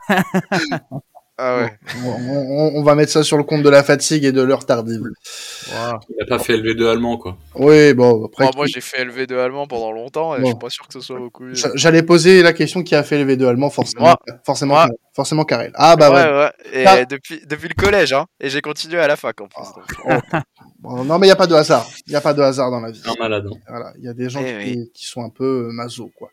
Ah 1.37 1.57
ouais. 1.57 1.71
On, 2.05 2.09
on, 2.09 2.71
on, 2.75 2.83
va 2.83 2.93
mettre 2.93 3.11
ça 3.11 3.23
sur 3.23 3.37
le 3.37 3.43
compte 3.43 3.63
de 3.63 3.69
la 3.69 3.83
fatigue 3.83 4.25
et 4.25 4.31
de 4.31 4.41
l'heure 4.41 4.65
tardive. 4.65 5.01
Wow. 5.01 5.99
Il 6.09 6.15
n'a 6.19 6.25
pas 6.27 6.39
fait 6.39 6.57
LV2 6.57 6.85
allemand, 6.87 7.17
quoi. 7.17 7.37
Oui, 7.55 7.93
bon, 7.93 8.25
après. 8.25 8.43
Moi, 8.43 8.53
moi 8.55 8.65
j'ai 8.67 8.81
fait 8.81 9.03
LV2 9.05 9.39
allemand 9.39 9.65
pendant 9.65 9.91
longtemps 9.91 10.35
et 10.35 10.39
bon. 10.39 10.45
je 10.45 10.51
suis 10.51 10.59
pas 10.59 10.69
sûr 10.69 10.87
que 10.87 10.93
ce 10.93 11.01
soit 11.01 11.17
beaucoup. 11.17 11.45
J'allais 11.75 12.03
poser 12.03 12.43
la 12.43 12.53
question 12.53 12.83
qui 12.83 12.93
a 12.95 13.03
fait 13.03 13.23
LV2 13.23 13.47
allemand, 13.47 13.69
forcément. 13.69 14.03
Moi, 14.03 14.19
forcément, 14.45 14.73
moi, 14.75 14.87
forcément 15.15 15.43
Karel. 15.43 15.71
Ah, 15.75 15.95
bah 15.95 16.11
ouais. 16.11 16.43
ouais. 16.43 16.51
Et 16.73 16.85
ah. 16.85 17.05
depuis, 17.05 17.41
depuis 17.47 17.69
le 17.69 17.81
collège, 17.81 18.13
hein. 18.13 18.25
Et 18.39 18.49
j'ai 18.49 18.61
continué 18.61 18.99
à 18.99 19.07
la 19.07 19.15
fac 19.15 19.39
en 19.41 19.47
plus. 19.47 20.13
Ah. 20.31 20.43
Bon, 20.81 21.03
non, 21.03 21.19
mais 21.19 21.27
il 21.27 21.29
n'y 21.29 21.33
a 21.33 21.35
pas 21.35 21.45
de 21.45 21.53
hasard. 21.53 21.87
Il 22.07 22.09
n'y 22.09 22.15
a 22.15 22.21
pas 22.21 22.33
de 22.33 22.41
hasard 22.41 22.71
dans 22.71 22.79
la 22.79 22.89
vie. 22.89 23.03
Un 23.05 23.13
malade. 23.19 23.45
Hein. 23.47 23.57
Voilà, 23.67 23.93
il 23.99 24.03
y 24.03 24.07
a 24.07 24.13
des 24.13 24.29
gens 24.29 24.41
eh 24.43 24.63
qui, 24.63 24.79
oui. 24.79 24.91
qui, 24.95 25.05
sont 25.05 25.23
un 25.23 25.29
peu 25.29 25.69
maso, 25.71 26.09
quoi. 26.17 26.31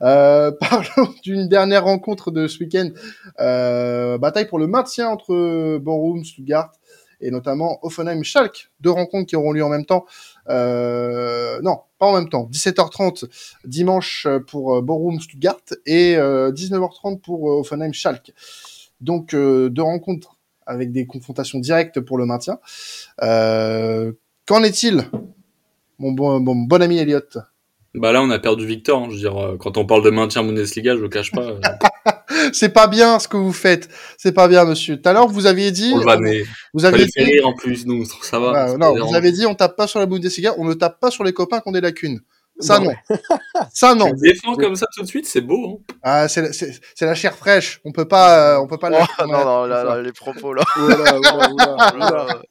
Euh, 0.00 0.50
parlons 0.60 1.12
d'une 1.22 1.46
dernière 1.46 1.84
rencontre 1.84 2.30
de 2.30 2.48
ce 2.48 2.58
week-end. 2.60 2.88
Euh, 3.38 4.16
bataille 4.16 4.48
pour 4.48 4.58
le 4.58 4.66
maintien 4.66 5.10
entre 5.10 5.76
Borum, 5.76 6.24
Stuttgart 6.24 6.72
et 7.20 7.30
notamment 7.30 7.80
Offenheim 7.82 8.22
Schalke. 8.22 8.70
Deux 8.80 8.90
rencontres 8.90 9.26
qui 9.26 9.36
auront 9.36 9.52
lieu 9.52 9.62
en 9.62 9.68
même 9.68 9.84
temps. 9.84 10.06
Euh, 10.48 11.60
non, 11.60 11.80
pas 11.98 12.06
en 12.06 12.14
même 12.14 12.30
temps. 12.30 12.48
17h30 12.50 13.26
dimanche 13.66 14.26
pour 14.46 14.80
Borum, 14.80 15.20
Stuttgart 15.20 15.60
et 15.84 16.14
19h30 16.16 17.20
pour 17.20 17.44
Offenheim 17.44 17.92
Schalke. 17.92 18.32
Donc 19.02 19.32
deux 19.34 19.82
rencontres 19.82 20.38
avec 20.72 20.92
des 20.92 21.06
confrontations 21.06 21.58
directes 21.58 22.00
pour 22.00 22.18
le 22.18 22.26
maintien. 22.26 22.58
Euh, 23.22 24.12
Qu'en 24.46 24.62
est-il, 24.64 25.04
mon 25.98 26.12
bon, 26.12 26.40
mon 26.40 26.56
bon 26.56 26.82
ami 26.82 26.98
Elliot 26.98 27.20
Bah 27.94 28.10
là, 28.10 28.22
on 28.22 28.30
a 28.30 28.40
perdu 28.40 28.66
Victor. 28.66 29.02
Hein. 29.02 29.06
Je 29.08 29.14
veux 29.14 29.20
dire, 29.20 29.36
euh, 29.36 29.56
quand 29.56 29.76
on 29.76 29.86
parle 29.86 30.04
de 30.04 30.10
maintien 30.10 30.42
Bundesliga, 30.42 30.96
je 30.96 31.00
le 31.00 31.08
cache 31.08 31.30
pas. 31.30 31.42
Euh. 31.42 31.60
c'est 32.52 32.70
pas 32.70 32.88
bien 32.88 33.20
ce 33.20 33.28
que 33.28 33.36
vous 33.36 33.52
faites. 33.52 33.88
C'est 34.18 34.32
pas 34.32 34.48
bien, 34.48 34.64
monsieur. 34.64 35.00
Tout 35.00 35.08
à 35.08 35.12
l'heure, 35.12 35.28
vous 35.28 35.46
aviez 35.46 35.70
dit. 35.70 35.92
On 35.94 36.20
mais 36.20 36.42
vous 36.74 36.84
aviez 36.84 37.06
dit. 37.06 37.22
rire 37.22 37.46
en 37.46 37.54
plus, 37.54 37.86
nous, 37.86 38.04
ça 38.22 38.40
va. 38.40 38.52
Ah, 38.54 38.76
non, 38.76 38.94
vous 38.94 39.14
avez 39.14 39.30
dit, 39.30 39.46
on 39.46 39.54
tape 39.54 39.76
pas 39.76 39.86
sur 39.86 40.00
la 40.00 40.06
Bundesliga, 40.06 40.54
on 40.58 40.64
ne 40.64 40.74
tape 40.74 40.98
pas 40.98 41.12
sur 41.12 41.22
les 41.22 41.32
copains 41.32 41.60
qui 41.60 41.68
ont 41.68 41.72
des 41.72 41.80
lacunes. 41.80 42.20
Ça 42.58 42.78
non. 42.78 42.92
ça 43.72 43.94
non. 43.94 44.12
Tu 44.14 44.28
défends 44.28 44.54
comme 44.54 44.76
ça 44.76 44.86
tout 44.94 45.02
de 45.02 45.08
suite, 45.08 45.26
c'est 45.26 45.40
beau. 45.40 45.80
Hein 45.88 45.94
ah, 46.02 46.28
c'est 46.28 46.52
c'est 46.52 47.06
la 47.06 47.14
chair 47.14 47.34
fraîche. 47.34 47.80
On 47.84 47.92
peut 47.92 48.06
pas, 48.06 48.56
euh, 48.56 48.60
on 48.60 48.66
peut 48.66 48.78
pas. 48.78 48.90
Oh, 48.92 49.26
non, 49.26 49.44
non, 49.44 49.64
là, 49.64 49.84
là, 49.84 50.02
les 50.02 50.12
propos 50.12 50.52
là. 50.52 50.62
oula, 50.78 51.18
oula, 51.18 51.94
oula, 51.94 52.42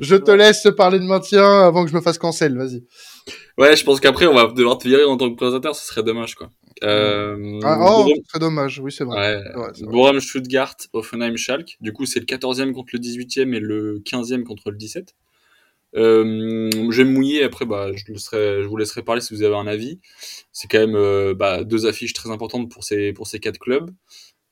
je 0.00 0.16
te 0.16 0.30
laisse 0.30 0.66
parler 0.76 0.98
de 0.98 1.04
maintien 1.04 1.62
avant 1.62 1.84
que 1.84 1.90
je 1.90 1.96
me 1.96 2.00
fasse 2.00 2.18
cancel. 2.18 2.56
Vas-y. 2.56 2.84
Ouais, 3.58 3.76
je 3.76 3.84
pense 3.84 4.00
qu'après 4.00 4.26
on 4.26 4.34
va 4.34 4.46
devoir 4.46 4.78
te 4.78 4.88
virer 4.88 5.04
en 5.04 5.16
tant 5.16 5.30
que 5.30 5.36
présentateur, 5.36 5.76
ce 5.76 5.86
serait 5.86 6.02
dommage 6.02 6.34
quoi. 6.34 6.50
Euh, 6.82 7.60
ah, 7.62 7.78
oh, 7.80 8.08
serait 8.28 8.40
dommage. 8.40 8.80
Oui, 8.80 8.90
c'est 8.90 9.04
vrai. 9.04 9.36
Ouais. 9.36 9.56
Ouais, 9.56 9.68
Bochum, 9.82 10.20
Stuttgart, 10.20 10.76
Offenheim, 10.92 11.36
Schalke. 11.36 11.76
Du 11.80 11.92
coup, 11.92 12.06
c'est 12.06 12.18
le 12.18 12.26
14e 12.26 12.72
contre 12.72 12.90
le 12.94 12.98
18e 12.98 13.54
et 13.54 13.60
le 13.60 14.00
15e 14.00 14.42
contre 14.42 14.70
le 14.70 14.76
17. 14.76 15.14
Euh, 15.94 16.70
je 16.90 16.96
vais 16.96 17.04
me 17.04 17.12
mouiller 17.12 17.42
après, 17.44 17.66
bah, 17.66 17.90
je, 17.94 18.66
vous 18.66 18.76
laisserai 18.76 19.02
parler 19.02 19.20
si 19.20 19.34
vous 19.34 19.42
avez 19.42 19.56
un 19.56 19.66
avis. 19.66 20.00
C'est 20.52 20.68
quand 20.68 20.78
même 20.78 20.96
euh, 20.96 21.34
bah, 21.34 21.64
deux 21.64 21.86
affiches 21.86 22.12
très 22.14 22.30
importantes 22.30 22.70
pour 22.70 22.84
ces, 22.84 23.14
quatre 23.40 23.58
clubs. 23.58 23.90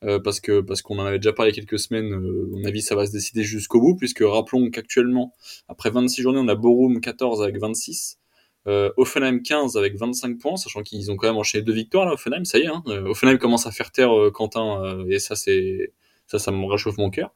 euh, 0.05 0.19
parce 0.21 0.41
qu'on 0.41 0.99
en 0.99 1.05
avait 1.05 1.19
déjà 1.19 1.33
parlé 1.33 1.53
quelques 1.53 1.79
semaines. 1.79 2.13
Euh, 2.13 2.49
mon 2.51 2.65
avis, 2.65 2.83
ça 2.83 2.95
va 2.95 3.07
se 3.07 3.13
décider 3.13 3.43
jusqu'au 3.45 3.81
bout, 3.81 3.97
puisque 3.97 4.23
rappelons 4.23 4.71
qu'actuellement, 4.71 5.35
après 5.69 5.91
26 5.91 6.23
journées, 6.23 6.41
on 6.41 6.49
a 6.49 6.55
Borum 6.55 7.01
14 7.01 7.43
avec 7.43 7.59
26. 7.59 8.21
Euh, 8.67 8.93
Offenheim 8.99 9.41
15 9.41 9.77
avec 9.77 9.97
25 9.97 10.39
points, 10.39 10.57
sachant 10.57 10.83
qu'ils 10.83 11.11
ont 11.11 11.17
quand 11.17 11.29
même 11.29 11.39
enchaîné 11.39 11.65
deux 11.65 11.73
victoires 11.73 12.05
là, 12.05 12.13
Offenheim, 12.13 12.45
ça 12.45 12.59
y 12.59 12.63
est. 12.63 12.67
Hein. 12.67 12.83
Euh, 12.89 13.09
Offenheim 13.09 13.39
commence 13.39 13.67
à 13.67 13.71
faire 13.71 13.91
taire 13.91 14.17
euh, 14.17 14.31
Quentin, 14.31 14.85
euh, 14.85 15.07
et 15.09 15.19
ça, 15.19 15.35
ça 15.35 16.53
me 16.53 16.67
réchauffe 16.67 16.99
mon 16.99 17.11
cœur. 17.11 17.33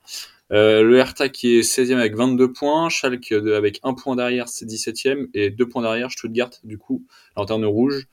Euh, 0.55 0.83
le 0.83 0.99
Hertha 0.99 1.29
qui 1.29 1.57
est 1.57 1.63
16e 1.63 1.97
avec 1.97 2.15
22 2.15 2.53
points, 2.53 2.89
Schalke 2.89 3.33
avec 3.33 3.81
un 3.83 3.93
point 3.93 4.15
derrière, 4.15 4.49
c'est 4.49 4.67
17e, 4.67 5.27
et 5.35 5.51
deux 5.51 5.69
points 5.69 5.83
derrière, 5.83 6.11
Stuttgart, 6.13 6.51
du 6.63 6.79
coup, 6.79 7.05
lanterne 7.37 7.65
rouge. 7.65 8.07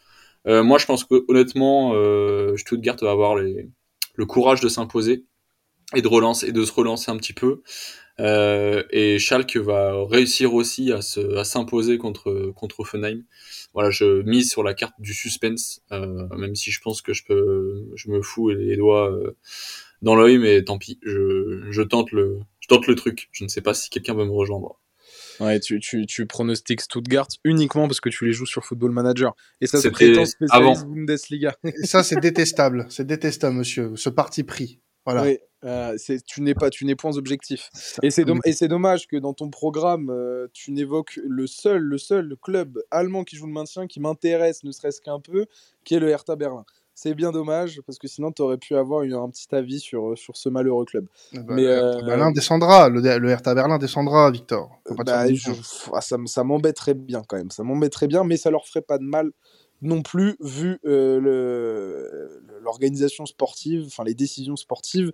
Euh, 0.47 0.63
moi, 0.63 0.80
je 0.80 0.88
pense 0.88 1.04
que 1.04 1.23
honnêtement, 1.27 1.93
euh, 1.93 2.58
Stuttgart 2.58 2.97
va 3.01 3.12
avoir 3.12 3.36
le 3.36 4.25
courage 4.25 4.60
de 4.60 4.69
s'imposer 4.69 5.23
et 5.93 6.01
de 6.01 6.08
relancer 6.08 6.47
et 6.47 6.51
de 6.51 6.65
se 6.65 6.71
relancer 6.71 7.12
un 7.12 7.17
petit 7.17 7.34
peu. 7.34 7.62
Et 8.19 9.17
Schalke 9.17 9.58
va 9.58 10.06
réussir 10.06 10.54
aussi 10.54 10.91
à 10.91 11.01
se 11.01 11.38
à 11.38 11.43
s'imposer 11.43 11.97
contre 11.97 12.51
contre 12.56 12.82
Offenheim. 12.82 13.23
Voilà, 13.73 13.89
je 13.89 14.21
mise 14.21 14.51
sur 14.51 14.62
la 14.62 14.75
carte 14.75 14.93
du 14.99 15.15
suspense, 15.15 15.82
même 15.89 16.56
si 16.56 16.69
je 16.69 16.80
pense 16.82 17.01
que 17.01 17.13
je 17.13 17.23
peux, 17.23 17.88
je 17.95 18.12
me 18.12 18.21
fous 18.21 18.49
les 18.49 18.77
doigts 18.77 19.12
dans 20.02 20.16
l'œil, 20.16 20.38
mais 20.38 20.64
tant 20.64 20.78
pis, 20.78 21.00
je, 21.04 21.68
je 21.70 21.82
tente 21.82 22.12
le, 22.12 22.40
je 22.60 22.68
tente 22.68 22.88
le 22.88 22.96
truc. 22.96 23.30
Je 23.32 23.44
ne 23.44 23.50
sais 23.50 23.62
pas 23.62 23.74
si 23.74 23.90
quelqu'un 23.90 24.14
veut 24.14 24.26
me 24.26 24.32
rejoindre. 24.32 24.80
Ouais, 25.40 25.60
tu, 25.60 25.80
tu, 25.80 26.06
tu 26.06 26.28
pronostiques 26.28 26.82
Stuttgart 26.82 27.28
uniquement 27.44 27.88
parce 27.88 28.00
que 28.00 28.10
tu 28.10 28.26
les 28.26 28.34
joues 28.34 28.46
sur 28.46 28.64
Football 28.64 28.92
Manager. 28.92 29.36
Et 29.60 29.66
ça 29.68 29.78
se 29.78 29.84
C'était 29.84 30.12
prétend 30.12 30.26
spécialiste 30.26 30.82
avant. 30.84 30.94
Bundesliga. 30.94 31.56
Et 31.64 31.88
ça, 31.88 32.04
c'est 32.04 32.20
détestable. 32.20 32.86
C'est 32.90 33.08
détestable, 33.08 33.56
monsieur. 33.56 33.96
Ce 33.96 34.10
parti 34.10 34.44
pris. 34.44 34.80
Voilà. 35.04 35.24
Oui, 35.24 35.40
euh, 35.64 35.96
c'est- 35.98 36.24
tu 36.24 36.42
n'es 36.42 36.54
pas, 36.54 36.70
tu 36.70 36.86
n'es 36.86 36.94
point 36.96 37.18
objectif. 37.18 37.72
Et 38.04 38.12
c'est 38.12 38.24
domm- 38.24 38.40
et 38.46 38.54
c'est 38.54 38.68
dommage 38.68 39.08
que 39.08 39.18
dans 39.18 39.34
ton 39.34 39.50
programme, 39.50 40.12
euh, 40.12 40.48
tu 40.54 40.72
n'évoques 40.72 41.18
le 41.28 41.48
seul, 41.48 41.82
le 41.82 41.98
seul 41.98 42.36
club 42.40 42.78
allemand 42.92 43.24
qui 43.24 43.36
joue 43.36 43.48
le 43.48 43.54
maintien 43.54 43.88
qui 43.88 44.00
m'intéresse, 44.00 44.64
ne 44.64 44.72
serait-ce 44.72 45.02
qu'un 45.02 45.20
peu, 45.20 45.48
qui 45.86 45.96
est 45.96 46.00
le 46.00 46.10
Hertha 46.10 46.36
Berlin. 46.36 46.66
C'est 47.04 47.16
bien 47.16 47.32
dommage 47.32 47.82
parce 47.88 47.98
que 47.98 48.08
sinon 48.08 48.32
tu 48.32 48.44
aurais 48.44 48.60
pu 48.60 48.76
avoir 48.76 49.02
une- 49.02 49.14
un 49.14 49.28
petit 49.28 49.48
avis 49.56 49.80
sur, 49.80 50.16
sur 50.16 50.38
ce 50.38 50.50
malheureux 50.50 50.86
club. 50.86 51.08
Bah, 51.34 51.40
Mais, 51.48 51.64
le 51.64 51.70
euh, 51.72 52.02
Berlin 52.04 52.30
descendra. 52.32 52.90
Le, 52.90 53.02
le 53.18 53.30
Hertha 53.30 53.56
Berlin 53.56 53.80
descendra, 53.80 54.30
Victor. 54.30 54.70
Pas 54.86 55.04
Bah, 55.04 55.34
je- 55.34 55.52
ah, 55.94 56.02
ça, 56.02 56.18
ça 56.28 56.44
m'embêterait 56.44 56.94
bien 56.94 57.24
quand 57.28 57.38
même. 57.38 57.50
Ça 57.50 57.64
m'embêterait 57.64 58.06
bien, 58.06 58.24
mais 58.24 58.38
ça 58.38 58.52
leur 58.52 58.68
ferait 58.68 58.84
pas 58.84 59.00
de 59.00 59.04
mal 59.04 59.32
non 59.82 60.04
plus 60.04 60.36
vu 60.42 60.80
euh, 60.86 62.40
l'organisation 62.62 63.26
sportive, 63.26 63.86
enfin 63.88 64.04
les 64.04 64.14
décisions 64.14 64.56
sportives 64.56 65.12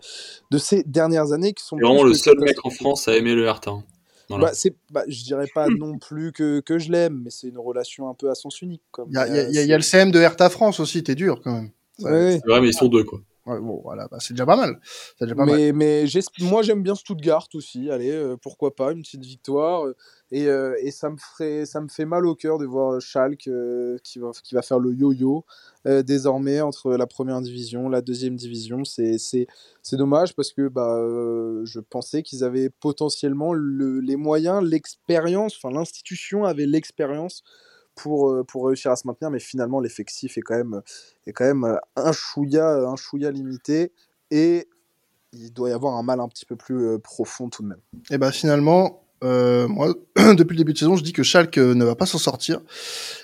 de 0.52 0.58
ces 0.58 0.84
dernières 0.84 1.32
années 1.32 1.54
qui 1.54 1.64
sont 1.64 1.78
vraiment 1.78 2.04
le 2.04 2.14
seul 2.16 2.38
mec 2.40 2.58
en. 2.66 2.70
France 2.70 3.08
à 3.08 3.16
aimer 3.16 3.34
le 3.34 3.46
Hertha. 3.46 3.72
hein. 3.72 3.84
Voilà. 4.28 4.48
Bah, 4.48 4.52
c'est, 4.54 4.76
bah, 4.92 5.04
je 5.08 5.24
dirais 5.24 5.48
pas 5.54 5.70
non 5.70 5.98
plus 5.98 6.34
que, 6.34 6.60
que 6.60 6.80
je 6.80 6.92
l'aime, 6.92 7.22
mais 7.24 7.30
c'est 7.30 7.48
une 7.48 7.58
relation 7.58 8.10
un 8.10 8.14
peu 8.14 8.30
à 8.30 8.36
sens 8.36 8.62
unique. 8.62 8.82
Il 9.10 9.14
y 9.14 9.18
euh, 9.18 9.50
y 9.52 9.74
a 9.74 9.78
le 9.78 9.84
CM 9.84 10.12
de 10.12 10.20
Hertha 10.20 10.50
France 10.50 10.82
aussi. 10.82 11.02
T'es 11.02 11.16
dur, 11.16 11.40
quand 11.42 11.54
même. 11.54 11.70
Ouais. 12.06 12.40
C'est 12.44 12.50
vrai, 12.50 12.62
mais 12.62 12.70
ils 12.70 12.74
sont 12.74 12.88
deux, 12.88 13.04
quoi. 13.04 13.20
Ouais, 13.46 13.62
bon, 13.62 13.80
voilà. 13.82 14.10
Bah, 14.12 14.18
c'est 14.20 14.34
déjà 14.34 14.46
pas 14.46 14.58
mal. 14.58 14.78
Déjà 15.22 15.34
pas 15.34 15.46
mal. 15.46 15.56
Mais, 15.56 15.72
mais 15.72 16.06
j'esp- 16.06 16.44
moi 16.44 16.64
j'aime 16.64 16.84
bien 16.84 16.96
Stuttgart 16.96 17.48
aussi, 17.54 17.90
allez, 17.90 18.12
euh, 18.12 18.36
pourquoi 18.36 18.76
pas, 18.76 18.92
une 18.92 19.04
petite 19.04 19.24
victoire. 19.24 19.86
Et, 20.32 20.48
euh, 20.48 20.76
et 20.82 20.92
ça, 20.92 21.10
me 21.10 21.16
ferait, 21.16 21.66
ça 21.66 21.80
me 21.80 21.88
fait 21.88 22.04
mal 22.04 22.26
au 22.26 22.36
cœur 22.36 22.58
de 22.58 22.66
voir 22.66 23.00
Schalke 23.00 23.48
euh, 23.48 23.98
qui, 24.04 24.20
va, 24.20 24.32
qui 24.44 24.54
va 24.54 24.62
faire 24.62 24.80
le 24.80 24.94
yo-yo 24.94 25.46
euh, 25.86 26.04
désormais 26.04 26.60
entre 26.60 26.92
la 26.98 27.08
première 27.08 27.40
division, 27.40 27.88
la 27.88 28.02
deuxième 28.02 28.36
division. 28.36 28.84
C'est 28.84 29.18
c'est- 29.18 29.48
c'est 29.82 29.96
dommage 29.96 30.36
parce 30.36 30.52
que 30.52 30.68
bah, 30.68 30.98
euh, 30.98 31.62
je 31.64 31.80
pensais 31.80 32.24
qu'ils 32.24 32.44
avaient 32.44 32.70
potentiellement 32.70 33.54
le- 33.54 34.02
les 34.02 34.18
moyens, 34.18 34.62
l'expérience, 34.62 35.56
enfin 35.56 35.74
l'institution 35.74 36.44
avait 36.44 36.66
l'expérience 36.66 37.44
pour, 37.98 38.32
euh, 38.32 38.44
pour 38.44 38.68
réussir 38.68 38.92
à 38.92 38.96
se 38.96 39.06
maintenir, 39.08 39.30
mais 39.30 39.40
finalement 39.40 39.80
l'effectif 39.80 40.38
est 40.38 40.42
quand 40.42 40.56
même, 40.56 40.82
est 41.26 41.34
quand 41.34 41.46
même 41.46 41.66
euh, 41.66 41.78
un 41.96 42.12
chouïa, 42.12 42.88
un 42.88 42.96
chouïa 42.96 43.32
limité 43.32 43.92
et 44.32 44.68
il 45.34 45.52
doit 45.52 45.70
y 45.70 45.74
avoir 45.74 45.96
un 45.96 46.04
mal 46.04 46.20
un 46.20 46.28
petit 46.28 46.46
peu 46.46 46.56
plus 46.56 46.88
euh, 46.88 46.98
profond 47.00 47.50
tout 47.50 47.64
de 47.64 47.68
même. 47.68 47.82
Et 48.10 48.18
bah 48.18 48.32
finalement, 48.32 49.04
euh, 49.24 49.68
moi, 49.68 49.94
depuis 50.16 50.56
le 50.56 50.58
début 50.58 50.74
de 50.74 50.78
saison, 50.78 50.96
je 50.96 51.04
dis 51.04 51.14
que 51.14 51.24
Schalke 51.24 51.58
euh, 51.58 51.74
ne 51.74 51.86
va 51.86 51.96
pas 51.96 52.06
s'en 52.06 52.18
sortir. 52.18 52.62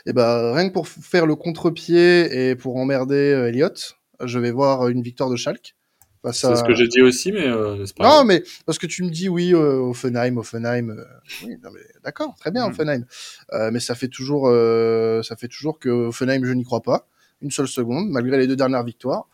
Et 0.06 0.14
bah 0.14 0.54
rien 0.54 0.68
que 0.68 0.74
pour 0.74 0.88
faire 0.88 1.26
le 1.26 1.36
contre-pied 1.36 2.50
et 2.50 2.56
pour 2.56 2.78
emmerder 2.78 3.34
euh, 3.34 3.48
Elliott, 3.48 3.98
je 4.24 4.40
vais 4.40 4.52
voir 4.52 4.88
une 4.88 5.02
victoire 5.02 5.30
de 5.30 5.36
Schalke. 5.36 5.76
Face 6.24 6.40
C'est 6.40 6.56
ce 6.56 6.64
que 6.64 6.74
j'ai 6.74 6.88
dit 6.88 7.02
aussi, 7.02 7.32
mais 7.34 7.46
euh, 7.48 7.86
pas 7.98 8.08
Non, 8.08 8.24
mais 8.24 8.44
parce 8.66 8.80
que 8.80 8.88
tu 8.88 9.04
me 9.04 9.10
dis 9.10 9.28
oui, 9.30 9.54
euh, 9.54 9.76
Offenheim, 9.80 10.38
Offenheim. 10.38 10.90
euh, 10.92 11.04
oui, 11.46 11.58
non, 11.62 11.70
mais 11.74 11.82
d'accord, 12.04 12.34
très 12.40 12.50
bien, 12.50 12.66
Mm. 12.68 12.72
Offenheim. 12.72 13.06
Euh, 13.52 13.70
mais 13.72 13.80
ça 13.82 13.94
fait 13.94 14.08
toujours, 14.08 14.48
euh, 14.48 15.22
ça 15.22 15.36
fait 15.36 15.50
toujours 15.50 15.80
que 15.80 15.90
Offenheim, 15.90 16.44
je 16.46 16.54
n'y 16.54 16.64
crois 16.64 16.82
pas. 16.82 17.08
Une 17.42 17.52
seule 17.52 17.68
seconde, 17.68 18.10
malgré 18.10 18.38
les 18.38 18.48
deux 18.48 18.56
dernières 18.56 18.84
victoires, 18.86 19.28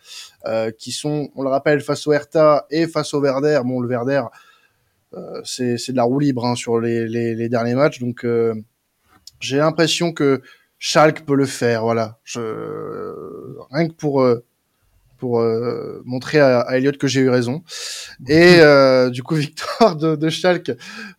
euh, 0.47 0.71
qui 0.71 0.91
sont, 0.91 1.29
on 1.35 1.43
le 1.43 1.49
rappelle, 1.49 1.79
face 1.81 2.07
au 2.07 2.11
Hertha 2.11 2.65
et 2.71 2.87
face 2.87 3.13
au 3.13 3.21
Werder. 3.21 3.61
Bon, 3.63 3.79
le 3.81 3.87
Werder, 3.87 4.23
euh, 5.13 5.41
c'est 5.43 5.77
c'est 5.77 5.91
de 5.91 5.97
la 5.97 6.03
roue 6.03 6.17
libre 6.19 6.43
hein, 6.45 6.55
sur 6.55 6.79
les, 6.79 7.07
les, 7.07 7.35
les 7.35 7.49
derniers 7.49 7.75
matchs, 7.75 7.99
donc 7.99 8.25
j'ai 9.39 9.57
l'impression 9.57 10.11
que 10.11 10.41
Schalke 10.79 11.23
peut 11.25 11.35
le 11.35 11.45
faire. 11.45 11.83
Voilà, 11.83 12.17
je, 12.23 12.41
rien 13.71 13.87
que 13.87 13.93
pour 13.93 14.25
pour 15.19 15.39
euh, 15.41 16.01
montrer 16.05 16.39
à, 16.39 16.61
à 16.61 16.77
Elliot 16.77 16.93
que 16.99 17.07
j'ai 17.07 17.21
eu 17.21 17.29
raison. 17.29 17.63
Et 18.27 18.59
euh, 18.59 19.09
du 19.09 19.23
coup, 19.23 19.35
victoire 19.47 19.95
de, 19.95 20.15
de 20.15 20.29
Schalke 20.29 20.71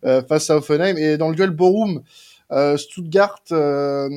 euh, 0.03 0.21
face 0.23 0.49
à 0.49 0.57
Offenheim. 0.57 0.97
Et 0.97 1.17
dans 1.17 1.29
le 1.29 1.35
duel 1.35 1.51
Borum, 1.51 2.01
euh, 2.51 2.75
Stuttgart, 2.77 3.41
euh, 3.51 4.09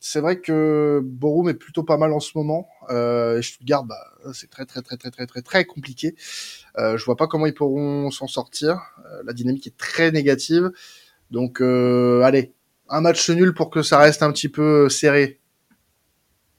c'est 0.00 0.20
vrai 0.20 0.40
que 0.40 1.00
Borum 1.02 1.48
est 1.48 1.54
plutôt 1.54 1.82
pas 1.82 1.96
mal 1.96 2.12
en 2.12 2.20
ce 2.20 2.30
moment. 2.36 2.68
Euh, 2.90 3.42
Stuttgart, 3.42 3.84
bah, 3.84 3.96
c'est 4.32 4.50
très 4.50 4.64
très 4.64 4.82
très 4.82 4.96
très 4.96 5.10
très 5.10 5.26
très 5.26 5.42
très 5.42 5.64
compliqué. 5.64 6.14
Euh, 6.78 6.96
je 6.96 7.04
vois 7.04 7.16
pas 7.16 7.26
comment 7.26 7.46
ils 7.46 7.54
pourront 7.54 8.10
s'en 8.10 8.26
sortir. 8.26 8.80
Euh, 9.06 9.22
la 9.24 9.32
dynamique 9.32 9.66
est 9.66 9.76
très 9.76 10.10
négative. 10.10 10.70
Donc, 11.30 11.60
euh, 11.60 12.22
allez, 12.22 12.54
un 12.88 13.00
match 13.00 13.28
nul 13.30 13.54
pour 13.54 13.70
que 13.70 13.82
ça 13.82 13.98
reste 13.98 14.22
un 14.22 14.32
petit 14.32 14.48
peu 14.48 14.88
serré, 14.88 15.40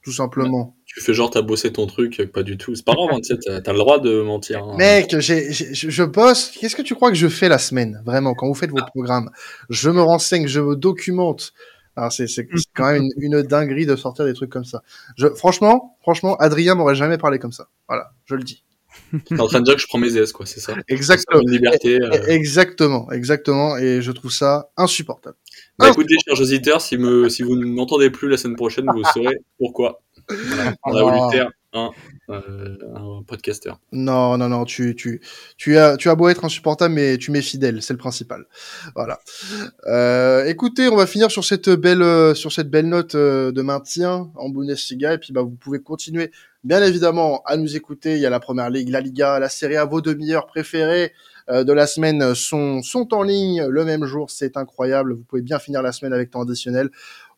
tout 0.03 0.11
simplement. 0.11 0.75
Tu 0.91 1.01
fais 1.01 1.13
genre 1.13 1.29
t'as 1.29 1.43
bossé 1.43 1.71
ton 1.71 1.85
truc, 1.85 2.29
pas 2.33 2.41
du 2.41 2.57
tout. 2.57 2.73
C'est 2.75 2.83
pas 2.83 2.93
grave, 2.93 3.09
hein, 3.13 3.19
tu 3.21 3.33
sais, 3.35 3.39
t'as 3.45 3.61
t'as 3.61 3.71
le 3.73 3.77
droit 3.77 3.99
de 3.99 4.21
mentir. 4.21 4.63
hein. 4.63 4.75
Mec, 4.77 5.15
j'ai, 5.19 5.51
j'ai- 5.53 5.73
je 5.73 5.89
je 5.89 6.03
bosse. 6.03 6.51
Qu'est-ce 6.59 6.75
que 6.75 6.81
tu 6.81 6.95
crois 6.95 7.09
que 7.09 7.15
je 7.15 7.27
fais 7.27 7.47
la 7.47 7.59
semaine, 7.59 8.01
vraiment, 8.05 8.33
quand 8.33 8.47
vous 8.47 8.55
faites 8.55 8.71
vos 8.71 8.83
programmes? 8.87 9.29
Je 9.69 9.89
me 9.91 10.01
renseigne, 10.01 10.47
je 10.47 10.59
me 10.59 10.75
documente. 10.75 11.53
Alors 11.95 12.11
c'est, 12.11 12.27
c'est, 12.27 12.47
c'est 12.55 12.63
quand 12.73 12.91
même 12.91 13.03
une, 13.17 13.33
une 13.33 13.41
dinguerie 13.43 13.85
de 13.85 13.95
sortir 13.95 14.25
des 14.25 14.33
trucs 14.33 14.49
comme 14.49 14.63
ça. 14.65 14.81
Je, 15.17 15.27
franchement, 15.27 15.97
franchement, 16.01 16.35
Adrien 16.37 16.73
m'aurait 16.75 16.95
jamais 16.95 17.17
parlé 17.17 17.37
comme 17.39 17.51
ça. 17.51 17.67
Voilà, 17.87 18.11
je 18.25 18.35
le 18.35 18.43
dis. 18.43 18.63
T'es 19.25 19.39
en 19.39 19.47
train 19.47 19.59
de 19.59 19.65
dire 19.65 19.75
que 19.75 19.81
je 19.81 19.87
prends 19.87 19.97
mes 19.99 20.15
aises, 20.17 20.31
quoi, 20.31 20.45
c'est 20.45 20.59
ça? 20.59 20.73
Exactement. 20.87 21.41
Une 21.41 21.51
liberté. 21.51 21.99
euh. 22.01 22.09
Exactement, 22.27 23.11
exactement. 23.11 23.77
Et 23.77 24.01
je 24.01 24.11
trouve 24.11 24.31
ça 24.31 24.69
insupportable. 24.77 25.35
Bah, 25.77 25.89
écoutez, 25.89 26.15
chers 26.27 26.39
auditeurs, 26.39 26.81
si, 26.81 26.97
me, 26.97 27.29
si 27.29 27.43
vous 27.43 27.55
ne 27.55 27.65
m'entendez 27.65 28.09
plus 28.09 28.27
la 28.29 28.37
semaine 28.37 28.55
prochaine, 28.57 28.85
vous 28.93 29.03
saurez 29.03 29.37
pourquoi. 29.57 30.01
On 30.85 30.95
a 30.95 31.03
voulu 31.03 31.31
faire 31.31 31.49
un, 31.73 31.91
euh, 32.29 32.77
un 32.95 33.23
podcaster. 33.27 33.71
Non, 33.91 34.37
non, 34.37 34.49
non, 34.49 34.65
tu, 34.65 34.95
tu, 34.95 35.21
tu 35.57 35.77
as, 35.77 35.97
tu 35.97 36.09
as 36.09 36.15
beau 36.15 36.29
être 36.29 36.45
insupportable, 36.45 36.95
mais 36.95 37.17
tu 37.17 37.31
m'es 37.31 37.41
fidèle, 37.41 37.81
c'est 37.83 37.93
le 37.93 37.99
principal. 37.99 38.45
Voilà. 38.95 39.19
Euh, 39.85 40.45
écoutez, 40.45 40.87
on 40.87 40.95
va 40.95 41.05
finir 41.05 41.29
sur 41.29 41.45
cette 41.45 41.69
belle, 41.69 42.01
euh, 42.01 42.33
sur 42.33 42.51
cette 42.51 42.69
belle 42.69 42.89
note 42.89 43.15
euh, 43.15 43.51
de 43.51 43.61
maintien 43.61 44.31
en 44.35 44.49
Bundesliga, 44.49 45.13
et 45.13 45.17
puis 45.19 45.31
bah 45.31 45.43
vous 45.43 45.55
pouvez 45.55 45.79
continuer, 45.79 46.31
bien 46.63 46.81
évidemment, 46.81 47.43
à 47.45 47.55
nous 47.55 47.75
écouter. 47.75 48.15
Il 48.15 48.21
y 48.21 48.25
a 48.25 48.31
la 48.31 48.39
Première 48.39 48.71
Ligue, 48.71 48.89
la 48.89 49.01
Liga, 49.01 49.37
la 49.37 49.49
Serie 49.49 49.77
A, 49.77 49.85
vos 49.85 50.01
demi-heures 50.01 50.47
préférées 50.47 51.13
euh, 51.49 51.63
de 51.63 51.73
la 51.73 51.85
semaine 51.85 52.33
sont 52.33 52.81
sont 52.81 53.13
en 53.13 53.21
ligne 53.21 53.65
le 53.67 53.85
même 53.85 54.05
jour. 54.05 54.31
C'est 54.31 54.57
incroyable. 54.57 55.13
Vous 55.13 55.23
pouvez 55.23 55.43
bien 55.43 55.59
finir 55.59 55.83
la 55.83 55.91
semaine 55.91 56.13
avec 56.13 56.31
temps 56.31 56.41
additionnel. 56.41 56.89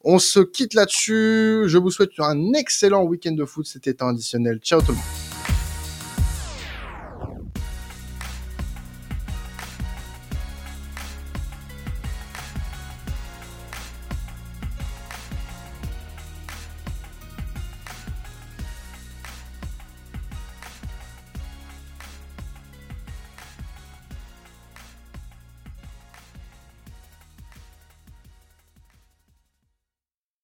On 0.03 0.19
se 0.19 0.39
quitte 0.39 0.73
là-dessus. 0.73 1.63
Je 1.67 1.77
vous 1.77 1.91
souhaite 1.91 2.11
un 2.19 2.53
excellent 2.53 3.03
week-end 3.03 3.33
de 3.33 3.45
foot. 3.45 3.65
C'était 3.65 3.93
temps 3.93 4.09
additionnel. 4.09 4.59
Ciao 4.59 4.81
tout 4.81 4.91
le 4.91 4.97
monde. 4.97 5.30